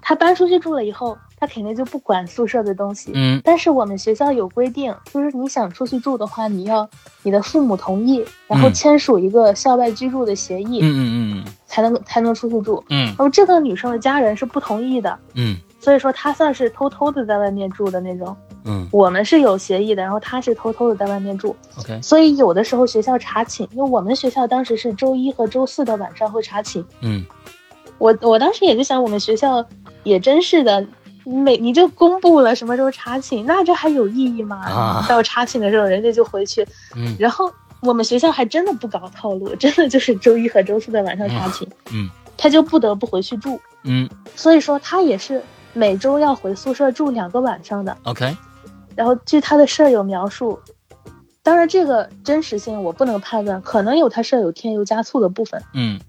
[0.00, 3.12] 她搬出去住了以后，她肯定就不管宿舍的东西。
[3.14, 6.88] 嗯但是我们学校有规定，就是你想出去住的话，你要
[7.22, 12.82] 你的父母同意，然后嗯签署一个校外居住的协议，嗯嗯才能才能出去住。
[12.90, 18.36] 嗯然后这个女生的家人是不同意的，嗯所以说她算是偷偷的在外面住的那种。
[18.64, 21.54] 嗯我们是有协议的，然后她是偷偷的在外面住。
[21.78, 26.84] ，OK，所以有的时候学校查寝，因为我们学校当时是周一和周四的晚上会查寝。
[27.00, 27.24] 嗯
[27.98, 29.64] 我我当时也就想，我们学校
[30.04, 30.86] 也真是的，
[31.28, 34.56] 每你就公布了什么时候查寝，那这还有意义吗？
[34.66, 36.66] 啊到查寝的时候，人家就回去。
[36.96, 43.60] 嗯然后我们学校还真的不搞套路， 真的就是周一和周四的晚上查寝，嗯他就不得不回去住。
[43.84, 47.96] 嗯所以说他也是每周要回宿舍住两个晚上的。
[48.04, 48.36] ，OK，
[48.96, 50.58] 然后据他的舍友描述，
[51.42, 55.62] 当然这个真实性我不能判断，可能有他舍友添油加醋的部分。
[55.74, 56.00] 嗯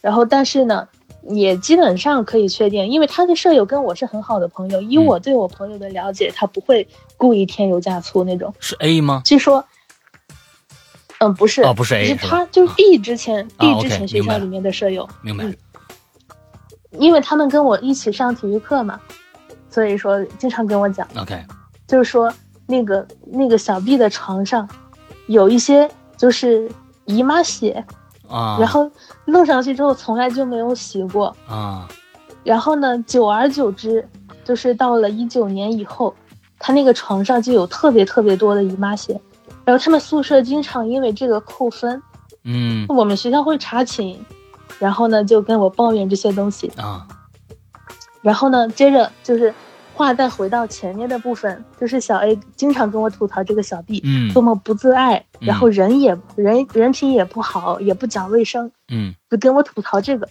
[0.00, 0.86] 然后但是呢，
[1.22, 8.54] 也基本上可以确定，因为他的舍友跟我是很好的朋友，以嗯我对我朋友的了解，他不会故意添油加醋那种。
[8.60, 9.22] 是 A 吗？
[9.24, 9.64] 据说，
[11.18, 15.56] 嗯，不是，哦不是 A 是他就是 B 之前、啊 B 之前学校里面的舍友，明白嗯，
[16.92, 19.00] 因为他们跟我一起上体育课嘛，
[19.68, 21.06] 所以说经常跟我讲。
[21.16, 21.38] OK，
[21.86, 22.32] 就是说
[22.66, 24.68] 那个那个小 B 的床上
[25.26, 26.70] 有一些就是
[27.04, 27.84] 姨妈血，
[28.28, 28.90] 啊，然后
[29.24, 31.88] 弄上去之后从来就没有洗过，啊。
[32.44, 34.06] 然后呢，久而久之，
[34.44, 36.14] 就是到了一九年以后，
[36.58, 39.20] 他那个床上就有特别特别多的姨妈血，
[39.64, 42.02] 然后他们宿舍经常因为这个扣分，
[42.44, 42.86] 嗯。
[42.88, 44.18] 我们学校会查寝，
[44.78, 47.06] 然后呢就跟我抱怨这些东西，啊。
[48.22, 49.52] 然后呢，接着就是
[49.98, 60.28] 话再回到前面的部分，就是小 A 经常跟我吐槽这个小 B，嗯多么不自爱，嗯然后人也人人品也不好，也不讲卫生，嗯就跟我吐槽这个。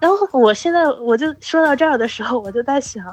[0.00, 3.04] 然后我现在我就说到这儿的时候，我就在想，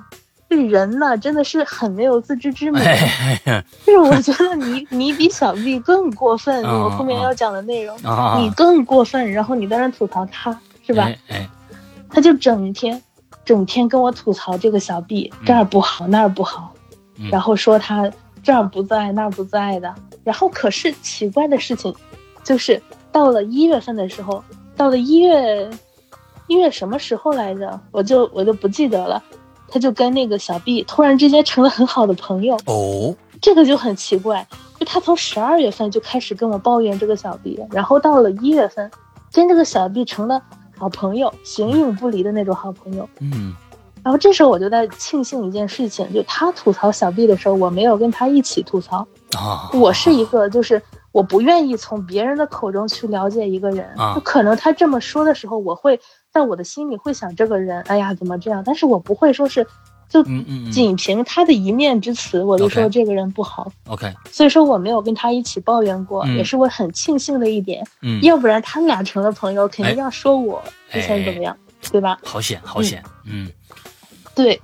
[0.50, 2.82] 这人呢真的是很没有自知之明。
[2.82, 11.10] 哎哎就是我觉得你你比小 B 更过分，嗯我后面要讲的内容，啊，你更过分，然后你在那吐槽他，是吧？
[12.10, 13.04] 他就整天
[13.48, 16.74] 整天跟我吐槽这个小 B 这儿不好那儿不好，
[17.18, 18.12] 嗯然后说他
[18.44, 19.96] 这儿不在那儿不在的。
[20.26, 21.96] 然后可是奇怪的事情，
[22.44, 24.44] 就是到了一月份的时候，
[24.76, 25.70] 到了一月
[26.48, 27.80] 一月什么时候来着？
[27.92, 29.24] 我就我就不记得了。
[29.70, 34.46] 他就跟那个小 B 突然之间成了很好的朋友，哦这个就很奇怪。
[34.78, 38.92] 就他从十二月份就开始跟我抱怨这个小 B，然后到了一月份，
[39.32, 40.42] 跟这个小 B 成了
[40.78, 43.08] 好朋友，形影不离的那种好朋友。
[43.20, 43.56] 嗯
[44.04, 49.06] 然后这时候我就在庆幸一件事情，就他吐槽小 B 的时候，我没有跟他一起吐槽。
[49.38, 56.00] 啊，我是一个就是我不愿意从别人的口中去了解一个人，啊就可能他这么说的时候，我会
[56.32, 59.66] 在我的心里会想这个人，哎呀怎么这样，但是我不会说是
[60.10, 60.24] 就
[60.72, 63.72] 仅凭他的一面之词，我就说这个人不好。
[63.88, 66.38] OK 所以说我没有跟他一起抱怨过，嗯。
[66.38, 67.86] 也是我很庆幸的一点。
[68.02, 69.94] 嗯，要不然他们俩成了朋友，肯哎。
[69.94, 71.56] 定要说我之前怎么样，
[71.92, 72.18] 对吧？
[72.24, 73.50] 好险好险，嗯。
[74.34, 74.60] 对。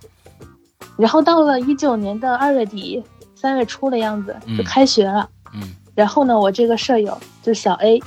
[0.97, 3.03] 然后到了一九年的二月底、
[3.35, 4.57] 三月初的样子，嗯。
[4.57, 5.29] 就开学了。
[5.53, 5.73] 嗯。
[5.93, 8.01] 然后呢，我这个舍友就是小 A，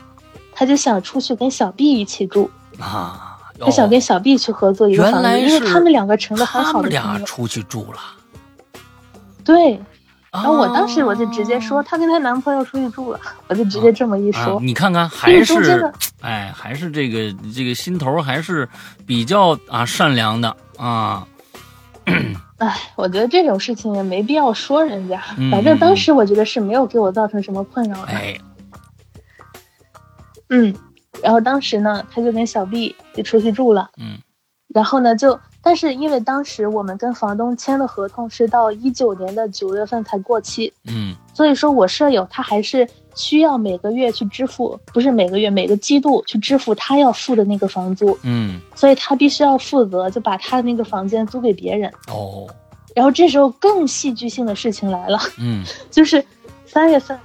[0.52, 6.90] 他就想出去跟小 B 一起住，啊，他想跟小 B 去合作一个房子，原来因为他们两个成了很好的朋友。
[6.90, 7.98] 俩出去住了，
[9.44, 9.72] 对，
[10.30, 18.68] 然然后我当时我就直接说，她跟她男朋友出去住了，我就直接这么一啊说。，你看看还是的哎，还是这个这个心头还是
[19.06, 21.26] 比较啊善良的啊，
[22.58, 28.12] 哎，我觉得这种事情也没必要说人家，嗯反正当时我觉得是没有给我造成什么困扰的。
[28.12, 28.38] 哎，
[30.50, 30.74] 嗯，
[31.22, 34.18] 然后当时呢，他就跟小 B 就出去住了，嗯。
[34.68, 41.14] 然后呢就，但是因为当时我们跟房东签的合同是到一九年的九月份才过期，嗯。
[41.32, 51.90] 所以说我舍友他还是需要每个月去支付，不是每个月，每个季度去支付他要付的那个房租，嗯，所以他必须要负责，就把他的那个房间租给别人。
[52.08, 52.46] 哦，
[52.94, 55.64] 然后这时候更戏剧性的事情来了，嗯。
[55.90, 56.22] 就是
[56.66, 57.18] 三月份，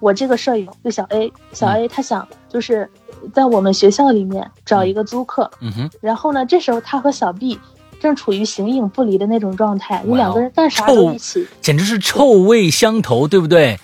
[0.00, 2.88] 我这个舍友就小 A，小 A 他想就是
[3.32, 7.58] 在我们学校里面找一个租客，嗯哼，然后呢，这时候他和小 B
[8.00, 13.78] 正处于形影不离的那种状态，你两个人干啥都一起，简直是臭味相投，对不对？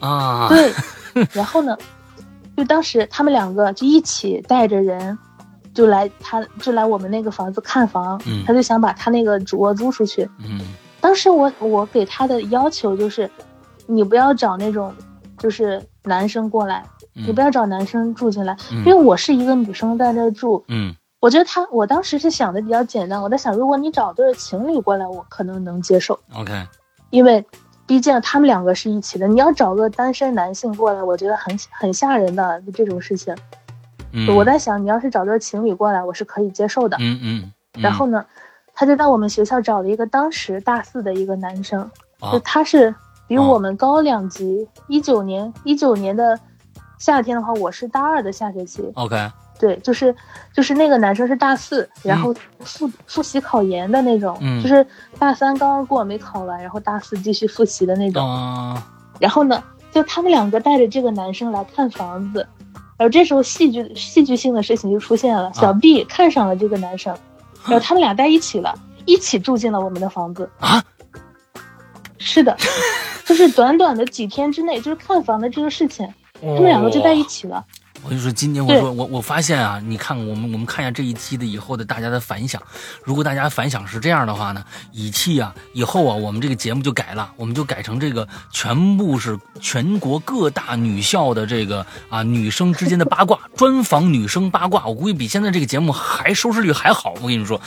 [0.00, 0.72] 啊，对。
[1.32, 1.76] 然后呢，
[2.56, 5.18] 就当时他们两个就一起带着人，
[5.74, 10.28] 就来他就来我们那个房子看房，嗯他就想把他那个主卧租出去。
[10.38, 10.60] 嗯
[11.00, 13.30] 当时我我给他的要求就是，
[13.86, 14.92] 你不要找那种
[15.38, 16.84] 就是男生过来，
[17.14, 20.64] 你不要找男生住进来，嗯因为我是一个女生在这住。
[20.68, 26.52] 嗯我觉得他，我当时是想的比较简单，我在想，如果你找对情侣过来，我可能能接受，，OK，
[27.10, 27.44] 因为
[27.88, 29.26] 毕竟他们两个是一起的。
[29.26, 33.34] 你要找个单身男性过来，我觉得很很吓人的这种事情。
[34.12, 36.96] 嗯，我在想，你要是找对情侣过来，我是可以接受的。
[37.00, 38.24] 嗯嗯，嗯然后呢，
[38.72, 41.80] 他就在我们学校找了一个当时大四的一个男生，
[42.20, 42.94] 啊就他是
[43.28, 44.66] 比啊我们高两级。
[44.88, 46.38] 一九年，一九年的
[46.98, 48.82] 夏天的话，我是大二的下学期。
[48.94, 50.14] ，OK，对，就是
[50.52, 54.84] 就是那个男生是大四，然后复复习考研的那种，嗯就是
[55.18, 58.26] 大三刚刚过没考完，然后大四继续复习的那种。
[58.26, 58.82] 啊，
[59.20, 59.62] 然后呢，
[59.92, 62.46] 就他们两个带着这个男生来看房子，
[62.96, 67.14] 然后这时候戏剧戏剧性的事情就出现了，小 B 看上了这个男生，
[67.64, 68.74] 然后他们俩在一起了，
[69.04, 70.48] 一起住进了我们的房子。
[70.60, 70.82] 啊，
[72.18, 72.56] 是的，
[73.24, 76.06] 就是短短的几天之内，就是看房的这个事情，
[76.40, 77.64] 他们两个就在一起了。
[78.04, 82.62] 我就说今天我说我我发现啊，你看我们我们看一下这一期的以后的大家的反响，
[83.04, 97.14] 如果大家反响是这样的话呢，以气啊以后啊我们这个节目就改了，我们就改成这个全部是全国各大女校的这个啊女生之间的八卦，专访女生八卦，我估计比现在这个节目还收视率还好。
[97.20, 97.60] 我跟你说，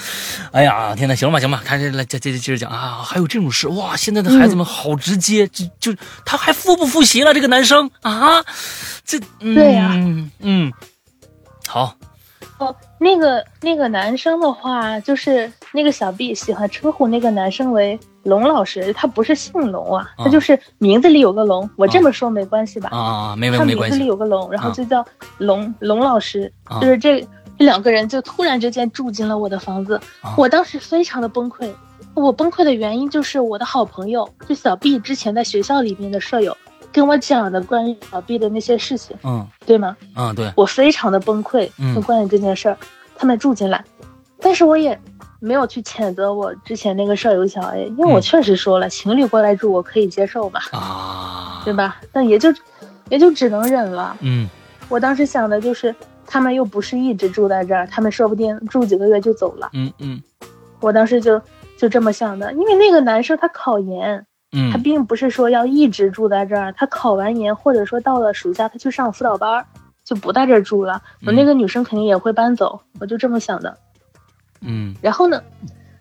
[0.52, 8.44] 哎呀天呐，行吧行吧，看这来接接接着讲啊，还有这种事哇，现在的孩子们好直接，就就他还复不复习了这个男生啊，
[9.06, 9.92] 这嗯对呀
[10.39, 10.72] 嗯，
[11.67, 11.95] 好，
[12.57, 21.69] 哦，那个那个男生的话，就是那个小 B 喜欢称呼那个男生为龙老师，他不是姓龙啊，啊他就是名字里有个龙。
[21.76, 22.89] 我这么说没关系吧？
[22.91, 25.05] 啊啊，没没他名字里有个龙，然后啊就叫
[25.38, 27.22] 龙龙老师，啊就是这
[27.57, 31.72] 这两个人就突然之间住进了我的房子，啊我当时非常的崩溃。
[32.13, 36.55] 我崩溃的原因就是我的好朋友，就小 B 之前在学校里面的舍友
[36.92, 39.96] 跟我讲的关于小 B 的那些事情，嗯对吗？
[40.16, 42.78] 嗯对，我非常的崩溃，嗯就关于这件事儿，
[43.16, 43.84] 他们住进来，
[44.39, 45.00] 但是我也
[45.39, 51.74] 没有去谴责我之前那个舍友小 A，因为我嗯确实说了，情侣过来住我可以接受吧，啊，对？
[51.74, 52.00] 吧？
[52.12, 52.54] 但也就
[53.10, 54.16] 也就只能忍了。
[54.22, 54.50] 嗯
[54.89, 55.96] 我当时想的就是，
[56.28, 59.70] 他们又不是一直住在这儿，他们说不定住几个月就走了。
[59.74, 60.22] 嗯嗯
[60.82, 61.42] 我当时就
[61.78, 69.66] 就这么想的，因为那个男生他考研，他嗯并不是说要一直住在这儿，他考完研或者说到了暑假他去上辅导班儿，
[70.04, 71.02] 就不在这儿住了。
[71.26, 73.78] 我嗯那个女生肯定也会搬走，我就这么想的。
[74.60, 75.41] 嗯然后呢，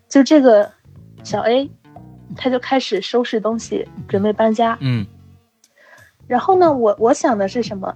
[0.09, 0.69] 就这个
[1.23, 1.69] 小 A，
[2.35, 4.77] 他就开始收拾东西，准备搬家。
[4.81, 5.05] 嗯
[6.27, 7.95] 然后呢，我我想的是什么？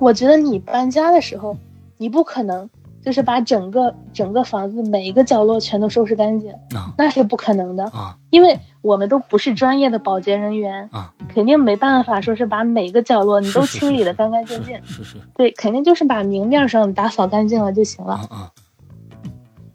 [0.00, 1.56] 我觉得你搬家的时候，
[1.96, 2.68] 你不可能
[3.02, 14.78] 就是把整个整个房子每一个角落全都收拾干净，啊那是不可能的，啊因为我们都不是专业的保洁人员，啊，肯定没办法说是把每个角落你都清理的干干净净。
[14.84, 18.20] 是是对，肯定就是把明面上打扫干净了就行了。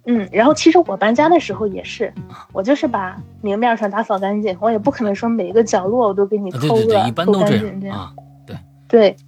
[0.06, 2.14] 嗯，然后其实我搬家的时候也是，
[2.54, 8.14] 我就是把明面上打扫干净，我也不可能说每个角落我都给你啊，抠个对对对，一般抠都这干净这样啊，
[8.88, 9.25] 对，嗯。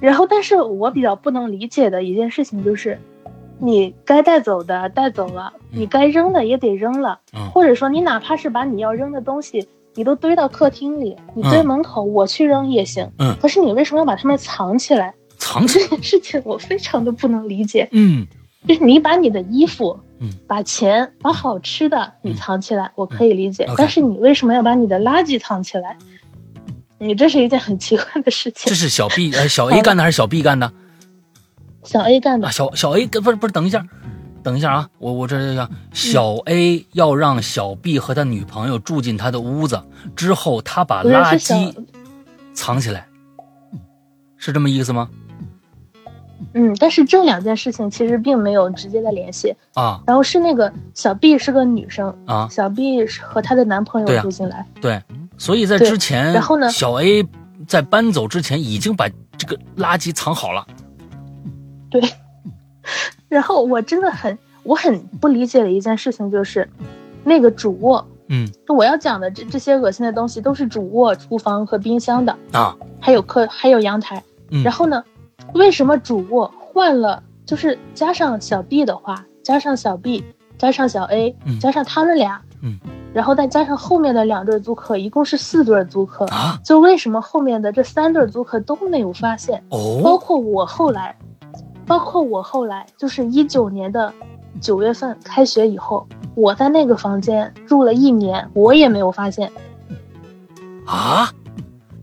[0.00, 2.98] 然后，但是我比较不能理解的一件事情就是，
[3.58, 13.10] 你该带走的带走了，嗯你该扔的也得扔了，嗯或者说你哪怕是把你要扔的东西，你都堆到客厅里，你堆嗯门口，我去扔也行。
[13.18, 15.14] 嗯可是你为什么要把它们藏起来？
[15.36, 17.88] 藏起来，这件事情我非常的不能理解。
[17.92, 18.26] 嗯
[18.66, 23.66] 就是你把你的衣服，嗯把钱，把好吃的你嗯藏起来，我可以理解。
[23.76, 25.96] 但是你为什么要把你的垃圾藏起来？
[26.98, 28.74] 你这是一件很奇怪的事情这。
[28.74, 30.72] 是小 B 呃小 A 干的还是小 B 干的
[31.84, 33.84] 小 A 干的啊？，小小 A 不是不是，等一下，
[34.42, 39.80] 等一下啊，我我这这样，小 A 要让小 B 和他女朋友住进他的屋子
[40.16, 41.74] 之后，他把垃圾
[42.52, 43.06] 藏起来，
[44.36, 45.08] 是这么意思吗？
[46.54, 49.54] 嗯，但是这两件事情其实并没有直接的联系。
[49.74, 55.02] 啊然后是那个小 B 是个女生，啊，小 B 是和她的男朋友住进来，对，
[55.38, 56.68] 所以在之前，然后呢？
[56.70, 57.24] 小 A
[57.66, 60.66] 在搬走之前已经把这个垃圾藏好了。
[61.88, 62.02] 对，
[63.28, 66.68] 然后我真的很我很不理解的一件事情就是，
[67.24, 68.46] 那个主卧，嗯。
[68.66, 74.22] 就我要讲的这这些恶心的东西都是主卧、厨房和冰箱的，啊，还有客还有阳台。
[74.50, 74.62] 嗯。
[74.62, 75.02] 然后呢，
[75.54, 80.24] 为什么主卧换了，就是加上小 B 的话，加上小 B，
[80.58, 81.58] 加上小 A，、嗯。
[81.60, 82.78] 加上他们俩，嗯，
[83.12, 86.24] 然后再加上后面的两对租客，一共是四对租客。
[86.26, 89.62] 啊就为什么后面的这三对租客都没有发现？
[89.70, 89.78] 包
[90.14, 91.16] 哦括我后来，
[91.86, 94.12] 包括我后来，就是一九年的
[94.60, 99.50] 九月份开学以后，我在那个房间住了一年，我也没有发现，
[100.84, 101.32] 啊，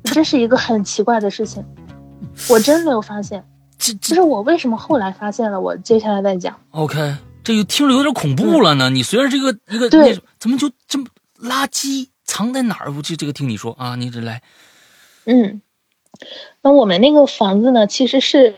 [0.03, 1.64] 这是一个很奇怪的事情，
[2.49, 3.43] 我真没有发现。
[3.78, 6.56] 这这是我为什么后来发现了，我接下来再讲。
[6.72, 7.14] OK，
[7.46, 8.89] 这个听着有点恐怖了呢。
[8.89, 9.89] 你虽然是一个一个
[10.38, 11.06] 怎么就这么
[11.39, 12.91] 垃圾藏在哪儿？
[12.91, 14.41] 我这这个听你说啊，你这来，
[15.26, 15.62] 嗯，
[16.62, 18.56] 那我们那个房子呢，其实是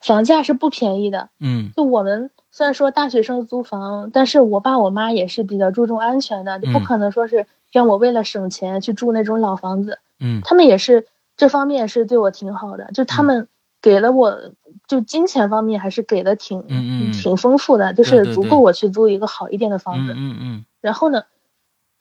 [0.00, 1.28] 房价是不便宜的。
[1.40, 9.98] 嗯就我们虽然说大学生租房，但是我爸我妈也是比较注重安全的，就不嗯可能说是让我为了省钱去住那种老房子。
[10.20, 11.06] 嗯他们也是
[11.36, 13.48] 这方面是对我挺好的，就他们
[13.82, 14.52] 给了我，
[14.90, 20.14] 就金钱方面还是给的挺嗯嗯嗯挺丰富的，就是足够我去租一个好一点的房嗯子。
[20.16, 21.22] 嗯嗯然后呢，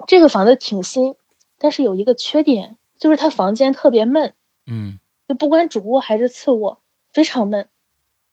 [0.08, 1.14] 这个房子挺新，
[1.60, 4.34] 但是有一个缺点，就是它房间特别闷，
[4.66, 6.80] 嗯就不管主卧还是次卧，
[7.14, 7.68] 非常闷。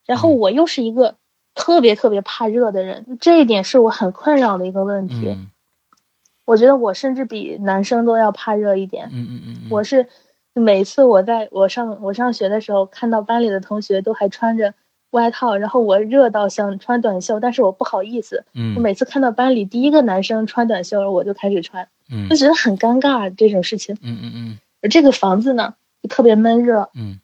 [0.06, 1.16] 然后嗯我又是一个
[1.54, 5.28] 特别特别怕热的人，这一点是我很困扰的一个问题。
[5.28, 5.50] 嗯
[6.46, 9.10] 我觉得我甚至比男生都要怕热一点。
[9.12, 10.08] 嗯嗯嗯，我是
[10.60, 14.74] 每次我在我上我上学的时候，看到班里的同学都还穿着
[15.10, 18.44] 外套，然后我热到想穿短袖，但是我不好意思。
[18.46, 23.96] 我嗯每次看到班里第一个男生穿短袖，我就开始穿，嗯就觉得很尴尬这种事情。
[24.02, 27.20] 嗯嗯嗯而这个房子呢，就特别闷热，嗯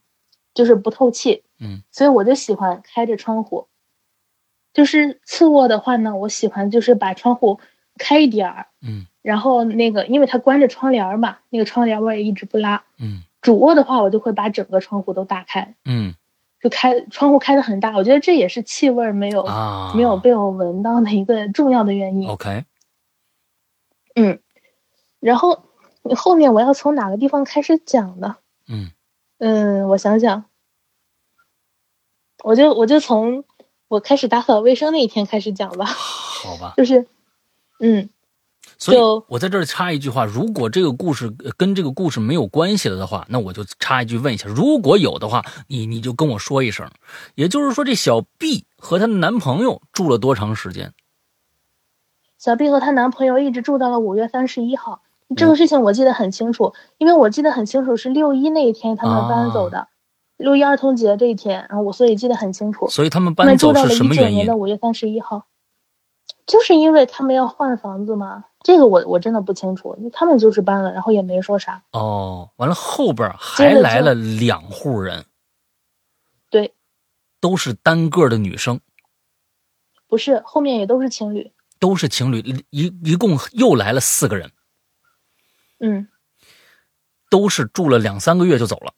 [0.54, 3.66] 就是不透气，嗯所以我就喜欢开着窗户。
[4.74, 7.60] 就是次卧的话呢，我喜欢就是把窗户
[8.02, 12.82] 开一点儿，嗯然后那个因为它关着窗帘嘛，那个窗帘我也一直不拉。
[12.98, 16.14] 嗯主卧的话，我就会把整个窗户都打开，嗯
[16.60, 17.96] 就开窗户开的很大。
[17.96, 22.28] 我觉得这也是气味儿没有、啊，没有被我闻到的一个重要的原因。
[22.28, 22.64] OK，
[24.14, 24.38] 嗯，
[25.20, 25.64] 然后
[26.16, 28.36] 后面我要从哪个地方开始讲呢？
[28.68, 28.90] 嗯
[29.38, 30.44] 嗯，我想想，
[32.44, 33.42] 我就我就从
[33.88, 35.84] 我开始打扫卫生那一天开始讲吧。
[35.84, 36.74] 好吧。
[36.78, 37.06] 就是，
[37.82, 38.08] 嗯，
[38.78, 46.88] 所以我在这儿插一句话：如果这个故事呃跟这个故事没有关系了的话，那我就插一句问一下；如果有的话，你你就跟我说一声。
[47.34, 50.92] 也就是说，这小 B 和她的男朋友住了多长时间？
[52.38, 55.02] 小 B 和她男朋友一直住到了五月三十一号。
[55.28, 59.88] 嗯这个事情我记得很清楚，因为我记得很清楚是六一那一天他们搬走的，
[60.36, 62.86] 六一儿童节这一天，然后我所以记得很清楚。
[62.88, 64.54] 所以他们搬走是什么原因的？
[64.54, 65.46] 五月三十一号，
[66.46, 68.44] 就是因为他们要换房子吗。
[68.62, 71.82] 这个我我真的不清楚，他们就是搬了，然后也没说啥。
[71.90, 75.24] 哦，完了后边还来了两户人，
[76.48, 76.72] 对，
[77.40, 78.80] 都是单个的女生，
[80.06, 81.52] 不是，后面也都是情侣。
[81.80, 82.38] 都是情侣，
[82.70, 84.52] 一一共又来了四个人，
[85.80, 86.06] 嗯
[87.28, 88.94] 都是住了两三个月就走了。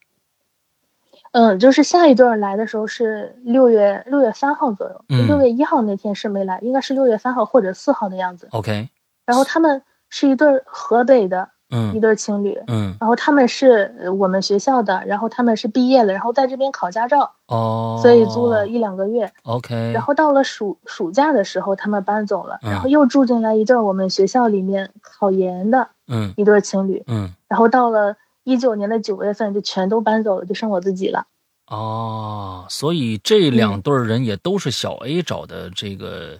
[1.37, 5.27] 嗯，就是下一对儿来的时候是六月六月三号左右，嗯。
[5.27, 8.47] 六月一号那天是没来，应该是六月三号或者四号的样子。
[8.51, 8.87] OK，
[9.25, 11.93] 然后他们是一对儿河北的嗯。
[11.93, 12.95] 一嗯对儿情侣，嗯。
[13.01, 19.29] 然后他们是呃我们学校的，然后他们是毕业了，然后在这边考驾照，哦，所以租了一两个月。
[19.43, 22.71] OK，然后到了暑暑假的时候，他们搬走了，嗯。
[22.71, 26.33] 然后又住进来一对儿我们学校里面考研的嗯。
[26.37, 27.33] 一对儿情侣，嗯。
[27.49, 28.15] 然后到了
[28.45, 31.27] 一九年的九月份就全都搬走了，就剩我自己了。
[31.67, 36.39] 哦，所以这两对儿人也都是小 A 找的这个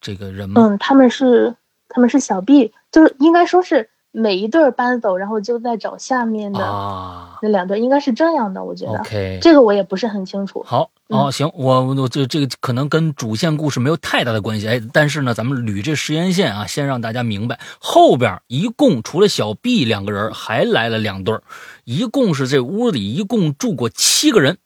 [0.00, 0.62] 这个人吗？
[0.62, 1.54] 嗯，他们是
[1.90, 8.98] 他们是小 B，就是应该说是每一对儿搬走，然后就在找下面的啊那两对，应该是这样的，我觉得。
[9.00, 10.62] ，OK，这个我也不是很清楚。
[10.66, 21.42] 好嗯哦，行，我我这这个可能跟主线故事没有太大的关系，哎，但是呢，咱们捋这时间线啊，先让大家明白，后边一共除了小 B 两个人，还来了两对儿，
[21.84, 24.58] 一共是这屋里一共住过七个人，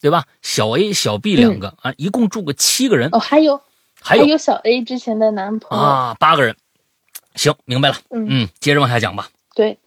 [0.00, 0.26] 对吧？
[0.42, 3.60] 小 A、小 B 两个、啊，一共住过七个人，哦，还有
[4.00, 6.54] 还有小 A 之前的男朋友，啊八个人。
[7.36, 9.28] 行，明白了，嗯嗯，接着往下讲吧。
[9.54, 9.78] 对。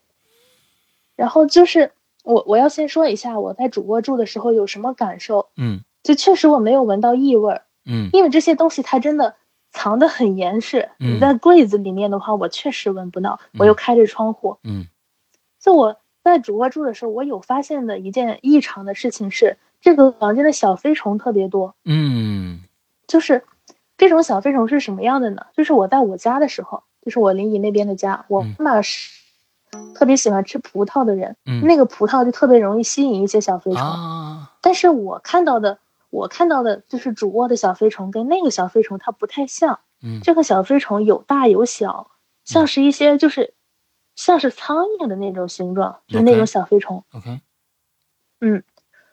[1.16, 1.91] 然后就是
[2.24, 9.36] 我我要先说一下我在主卧住的时候有什么感受，嗯就确实我没有闻到异味儿，嗯因为这些东西它真的
[9.72, 10.89] 藏得很严实。
[11.00, 13.39] 嗯你在柜子里面的话，我确实闻不到。
[13.58, 14.88] 我又开着窗户，嗯
[15.60, 21.76] 就我在主卧住的时候，我有发现的一件异常的事情是，这个房间的小飞虫特别多。
[21.84, 22.62] 嗯
[23.08, 23.43] 就是
[23.97, 25.47] 这种小飞虫是什么样的呢？
[25.54, 29.10] 就是我在我家的时候，就是我临沂那边的家，我嗯妈妈是
[29.93, 33.82] 特别喜欢吃葡萄的人，嗯那个葡萄就特别容易吸引一些小飞虫。
[33.82, 35.80] 啊但是我看到的，
[36.10, 39.80] 我看到的就是主卧的小飞虫跟那个小飞虫它不太像。
[40.02, 42.12] 嗯这个小飞虫有大有小，
[42.45, 43.54] 像是一些就是
[44.16, 47.04] 像是苍蝇的那种形状，就是那种小飞虫。
[47.12, 47.41] OK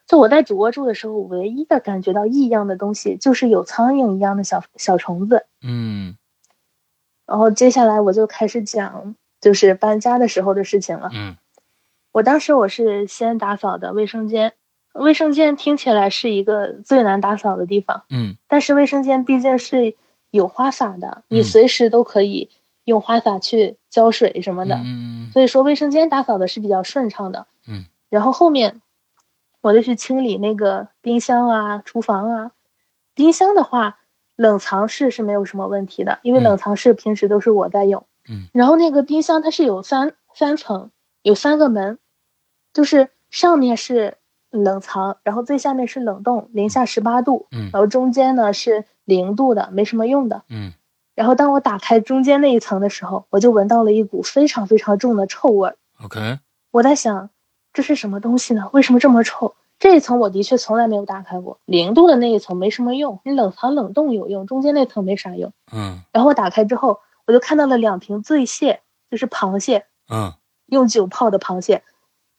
[0.07, 5.47] 就我在主卧住的时候，唯一的感觉到异样的东西就是有苍蝇一样的小小虫子。
[5.63, 6.17] 嗯
[7.27, 11.11] 然后接下来我就开始讲就是搬家的时候的事情了。
[11.13, 11.37] 嗯
[12.13, 14.55] 我当时我是先打扫的卫生间，
[14.95, 19.95] 卫生间听起来是一个最难打扫的地方，嗯但是卫生间毕竟是
[20.31, 22.49] 有花洒的，你嗯随时都可以
[22.85, 27.47] 用花洒去浇水什么的，嗯所以说卫生间打扫的是比较顺畅的。
[27.69, 28.81] 嗯，然后后面
[29.61, 32.53] 我就去清理那个冰箱啊、厨房啊。
[33.15, 33.99] 冰箱的话，
[34.37, 38.07] 冷藏室是没有什么问题的，因为嗯冷藏室平时都是我在用。
[38.29, 40.91] 嗯，然后那个冰箱它是有三三层，
[41.23, 41.99] 有三个门，
[42.73, 44.19] 就是上面是
[44.51, 50.43] 冷藏，然后最下面是冷冻，零下十八度，嗯然后中间呢是零度的，没什么用的。
[50.49, 50.73] 嗯
[51.15, 55.77] 然后当我打开中间那一层的时候，我就闻到了一股非常非常重的臭味儿。
[56.05, 56.41] OK
[56.73, 57.31] 我在想，
[57.73, 58.69] 这是什么东西呢？
[58.75, 59.55] 为什么这么臭？
[59.79, 65.53] 这一层我的确从来没有打开过，零度的那一层没什么用，你冷藏冷冻有用，中间那层没啥用。
[65.71, 70.33] 嗯然后我打开之后，我就看到了两瓶醉蟹，就是螃蟹，嗯
[70.67, 71.83] 用酒泡的螃蟹，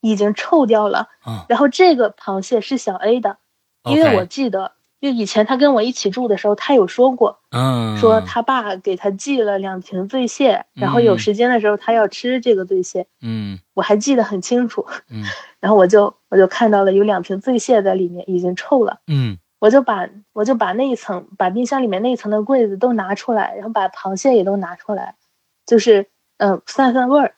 [0.01, 1.09] 已经臭掉了。
[1.27, 3.37] 嗯然后这个螃蟹是小 A 的，
[3.83, 14.85] 因为我记得，就以前他跟我一起住的时候，他有说过，嗯说他爸给他寄了两瓶醉蟹，然后有嗯时间的时候他要吃这个醉蟹，嗯我还记得很清楚。
[15.09, 15.23] 嗯
[15.59, 18.99] 然后我就我就看到了有两瓶醉蟹在里面，已经臭了。
[19.07, 25.15] 嗯我就把我就把那一层，把冰箱里面那一层的柜子都拿出来，然后把螃蟹也都拿出来，
[25.65, 27.33] 就是嗯、呃散散味儿。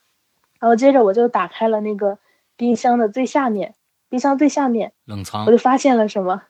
[0.60, 2.18] 然后接着我就打开了那个
[2.58, 3.74] 冰箱的最下面，
[4.10, 6.42] 冰箱最下面冷藏我就发现了什么？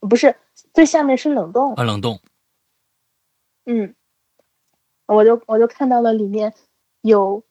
[0.00, 0.36] 不是
[0.74, 2.20] 最下面是冷冻，啊冷冻
[3.64, 3.94] 嗯，
[5.06, 6.54] 我就我就看到了里面
[7.00, 7.42] 有，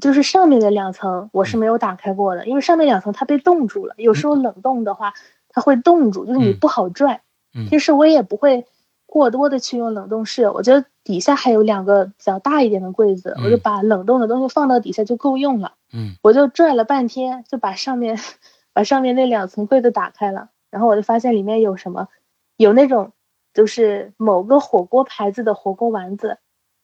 [0.00, 3.94] 就是上面的两层我是没有打开过的，因为上面两层它被冻住了。
[3.96, 5.14] 有时候冷冻的话，
[5.48, 7.22] 它会冻住，就是你嗯不好拽。
[7.54, 8.66] 嗯平时我也不会
[9.06, 15.72] 过多的去用冷冻室，我觉得底下还有两个比较大一点的柜子，我就嗯把冷冻的东西放到底下就够用了。
[15.92, 18.18] 嗯我就拽了半天，就把上面
[18.74, 22.08] 把上面那两层柜子打开了，然后我就发现里面有什么，
[22.56, 23.12] 有那种
[23.54, 26.38] 就是某个火锅牌子的火锅丸子，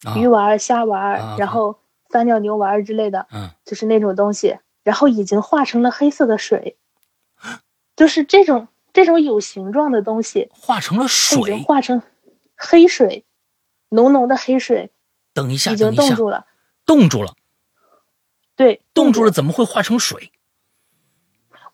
[0.04, 1.78] 啊鱼丸儿、虾丸然后
[2.10, 6.76] 三角牛丸儿之类的，嗯就是那种东西，然后已经化成了黑色的水，
[7.96, 11.64] 就是这种这种有形状的东西，化成了水已经水。
[11.64, 12.02] 化成
[12.56, 13.24] 黑水，
[13.90, 14.90] 浓浓的黑水
[15.34, 16.46] 等一下，已经冻住了，
[16.84, 17.34] 冻住了，
[18.56, 20.31] 对，冻住了，怎么会化成水？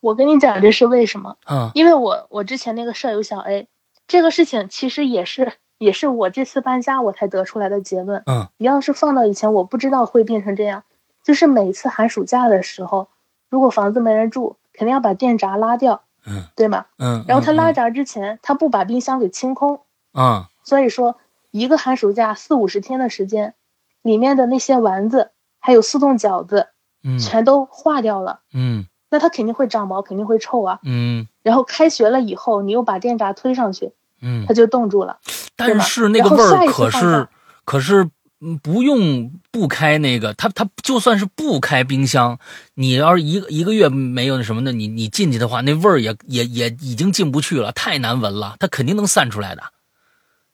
[0.01, 1.37] 我跟你讲这是为什么？
[1.49, 3.67] 嗯因为我我之前那个舍友小 A，
[4.07, 8.23] 这个事情其实也是也是我这次搬家我才得出来的结论。
[8.25, 10.83] 嗯你要是放到以前，我不知道会变成这样。
[11.23, 13.09] 就是每次寒暑假的时候，
[13.49, 16.85] 如果房子没人住，肯定要把电闸拉掉，嗯对吗？
[16.97, 19.81] 嗯，然后他拉嗯闸之前，他不把冰箱给清空，
[20.13, 21.17] 嗯所以说
[21.51, 23.53] 一个寒暑假四五十天的时间，
[24.01, 26.69] 里面的那些丸子还有速冻饺子
[27.03, 30.79] 嗯全都化掉了，嗯那它肯定会长毛，肯定会臭啊。
[30.83, 33.91] 嗯然后开学了以后，你又把电闸推上去，
[34.21, 35.17] 嗯它，就冻住了。
[35.55, 37.27] 但是那个味儿可是
[37.65, 38.09] 可是
[38.41, 42.39] 嗯不用不开那个，它它就算是不开冰箱，
[42.75, 49.63] 你要是一个一个月没有那什么的，你你进去的话，那味儿也也也已经进不去了，太难闻了，它肯定能散出来的。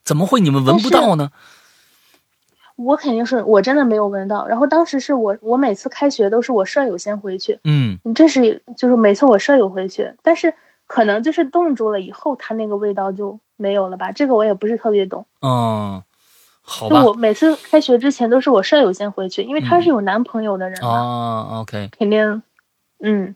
[0.03, 1.31] 怎么会你们闻不到呢？
[2.75, 4.45] 我肯定是我真的没有闻到。
[4.47, 10.53] 然后当时是我我每次开学都是我舍友先回去，嗯这是就是每次我舍友回去，但是
[10.87, 14.11] 可能就是冻住了以后，它那个味道就没有了吧？
[14.11, 15.25] 这个我也不是特别懂。
[15.41, 16.03] 嗯，
[16.61, 22.43] 好吧就我每次开学之前都是我舍友先回去，因为她是有男朋友的人嘛，啊，OK，肯定，
[22.99, 23.35] 嗯。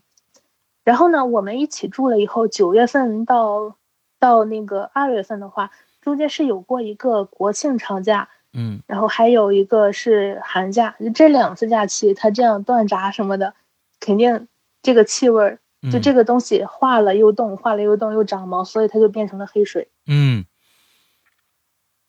[0.86, 3.76] 然后呢，我们一起住了以后，九月份到
[4.20, 5.70] 到那个二月份的话，
[6.02, 8.30] 中间是有过一个国庆长假，
[8.60, 8.82] 嗯。
[8.88, 13.54] 然后还有一个是寒假，就这两次假期，它这样断闸什么的，
[14.00, 14.48] 肯定
[14.82, 15.60] 这个气味儿，
[15.92, 16.02] 就嗯。
[16.02, 19.88] 这个东西化了又冻，化了又冻又长毛，所以它就变成了黑水。
[20.06, 20.46] 嗯，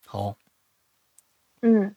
[0.06, 0.36] 好
[1.62, 1.94] 嗯，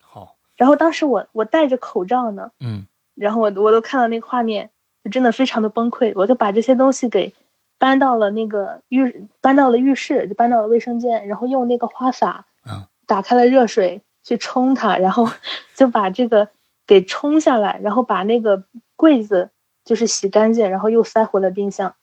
[0.00, 2.86] 好，然后当时我我戴着口罩呢，嗯。
[3.16, 4.70] 然后我我都看到那个画面，
[5.04, 6.12] 就真的非常的崩溃。
[6.14, 7.34] 我就把这些东西给
[7.76, 15.28] 搬到了那个浴，搬到了浴室，就搬到了卫生间，然后用那个花洒，嗯，打开了热水去冲它，然后
[15.74, 16.48] 就把这个
[16.86, 18.62] 给冲下来，然后把那个
[18.94, 19.50] 柜子
[19.84, 21.96] 就是洗干净，然后又塞回了冰箱。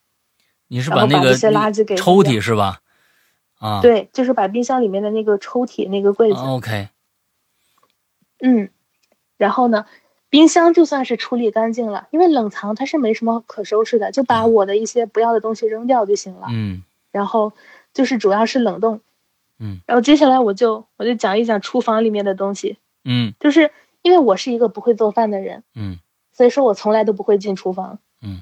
[0.67, 2.81] 你是把那个把些垃圾给抽屉是吧？
[3.59, 6.89] 啊，对，就是把冰箱里面的那个抽屉那个柜子，啊，OK，
[8.41, 8.69] 嗯，
[9.37, 9.85] 然后呢，
[10.29, 16.47] 冰箱就算是处理干净了，因为冷藏它是没什么可收拾的，就把我的一些不要的东西扔掉就行了。
[16.51, 17.53] 嗯然后
[17.93, 18.99] 就是主要是冷冻，
[19.59, 19.81] 嗯。
[19.85, 23.33] 然后接下来我就我就讲一讲厨房里面的东西，嗯。
[23.39, 25.99] 就是因为我是一个不会做饭的人，嗯。
[26.31, 27.99] 所以说我从来都不会进厨房。
[28.21, 28.41] 嗯，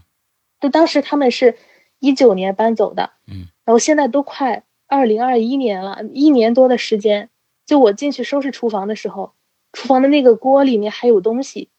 [0.59, 1.57] 就当时他们是
[1.99, 7.30] 一九年搬走的，嗯，然后现在都快二零二一年了，一年多的时间，
[7.66, 9.34] 就我进去收拾厨房的时候，
[9.74, 11.70] 厨房的那个锅里面还有东西，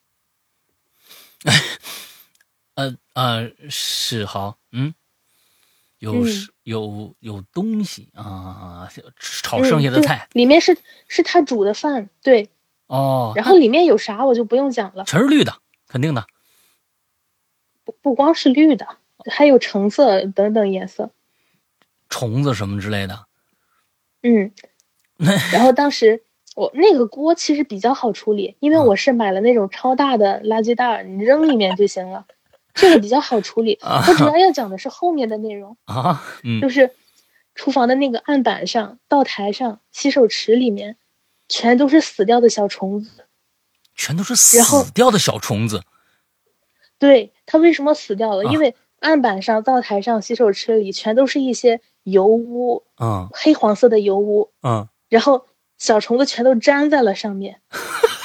[2.77, 4.95] 呃呃是好，嗯，
[6.13, 6.49] 有嗯。
[6.63, 8.89] 有有东西啊，
[9.21, 10.27] 炒剩下的嗯菜。
[10.33, 10.77] 对里面是
[11.07, 12.49] 是他煮的饭，对，
[12.89, 15.55] 哦，然后里面有啥我就不用讲了，全是绿的，
[15.87, 16.27] 肯定的。
[17.85, 18.97] 不不光是绿的，
[19.31, 21.11] 还有橙色等等颜色，
[22.09, 23.27] 虫子什么之类的。
[24.23, 24.51] 嗯，
[25.53, 26.25] 然后当时
[26.57, 32.27] 我那个锅其实比较好处理，因为我是买了那种超大的垃圾袋，你扔里面就行了，
[32.77, 33.75] 这个比较好处理。
[33.83, 36.93] 啊我主要要讲的是后面的内容， 啊，嗯就是
[37.57, 40.97] 厨房的那个案板上、灶台上、洗手池里面，
[41.49, 43.27] 全都是死掉的小虫子。
[43.95, 45.83] 全都是死掉的小虫子。
[46.99, 48.45] 对，它为什么死掉了？
[48.47, 55.47] 啊因为案板上、灶台上、洗手池里全都是一些油污，嗯黑黄色的油污，嗯，然后
[55.79, 57.61] 小虫子全都粘在了上面，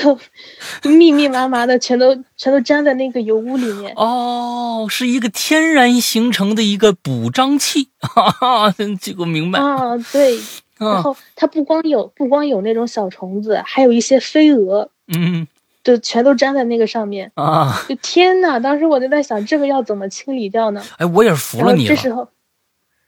[0.00, 0.18] 就
[0.90, 3.92] 密密麻麻的，全都全都粘在那个油污里面。
[3.96, 9.58] 哦，是一个天然形成的一个补张器，哈哈，这个明白。
[9.58, 10.38] 啊，对，
[10.76, 15.46] 然啊，后它不光有不光有那种小虫子，还有一些飞蛾，嗯
[15.82, 17.32] 就全都粘在那个上面。
[17.34, 20.84] 啊，就天呐，当时我就在想，这个要怎么清理掉呢？
[20.98, 21.94] 哎，我也是服了你了。
[21.94, 22.28] 这时候，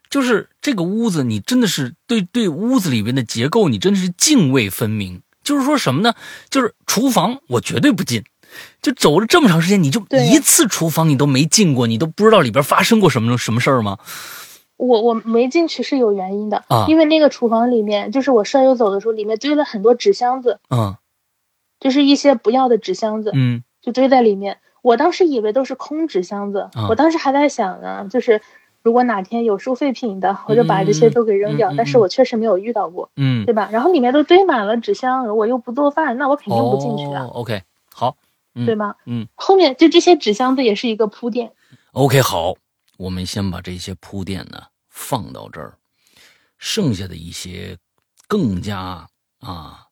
[0.09, 5.21] 就是这个屋子，你真的是对对屋子里面的结构，你真的是泾渭分明。
[5.43, 6.13] 就是说什么呢？
[6.49, 8.23] 就是厨房我绝对不进，
[8.81, 13.97] 就走了这么长时间，你就一次厨房你都没进过，你都不知道里边发生过什么什么事儿吗？
[14.77, 20.95] 我我没进去是有原因的，啊因为那个厨房里面，就是我舍友走的时候，里面堆了很多纸箱子，嗯
[21.79, 23.31] 就是一些不要的纸箱子。
[23.33, 24.59] 嗯就堆在里面。
[24.83, 28.41] 我当时以为都是空纸箱子，啊我当时还在想呢，就是
[28.83, 31.71] 如果哪天有收废品的，我就把这些都给扔掉。
[31.71, 33.69] 嗯嗯嗯但是我确实没有遇到过，嗯，对吧？
[33.71, 37.61] 然后里面都堆满了纸箱，我又不做饭，那我肯定不进去啊，哦、OK，
[37.93, 38.17] 好，
[38.55, 38.95] 嗯对吗？
[39.05, 41.51] 嗯后面就这些纸箱子也是一个铺垫
[41.93, 42.55] ，，OK，好，
[42.97, 45.77] 我们先把这些铺垫呢放到这儿，
[46.57, 47.77] 剩下的一些
[48.27, 49.07] 更加
[49.39, 49.85] 啊，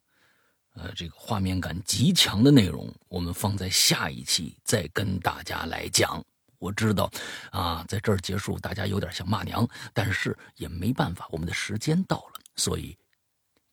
[0.76, 6.24] 呃，这个画面感极强的内容，我们放在下一期再跟大家来讲。
[6.60, 7.10] 我知道，
[7.52, 12.98] 啊，在这儿结束，大家有点想骂娘，但是也没办法，我们的时间到了，所以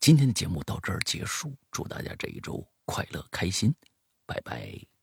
[0.01, 1.55] 今天的节目到这儿结束。
[1.71, 3.75] 祝大家这一周快乐开心，
[4.25, 4.96] 拜拜。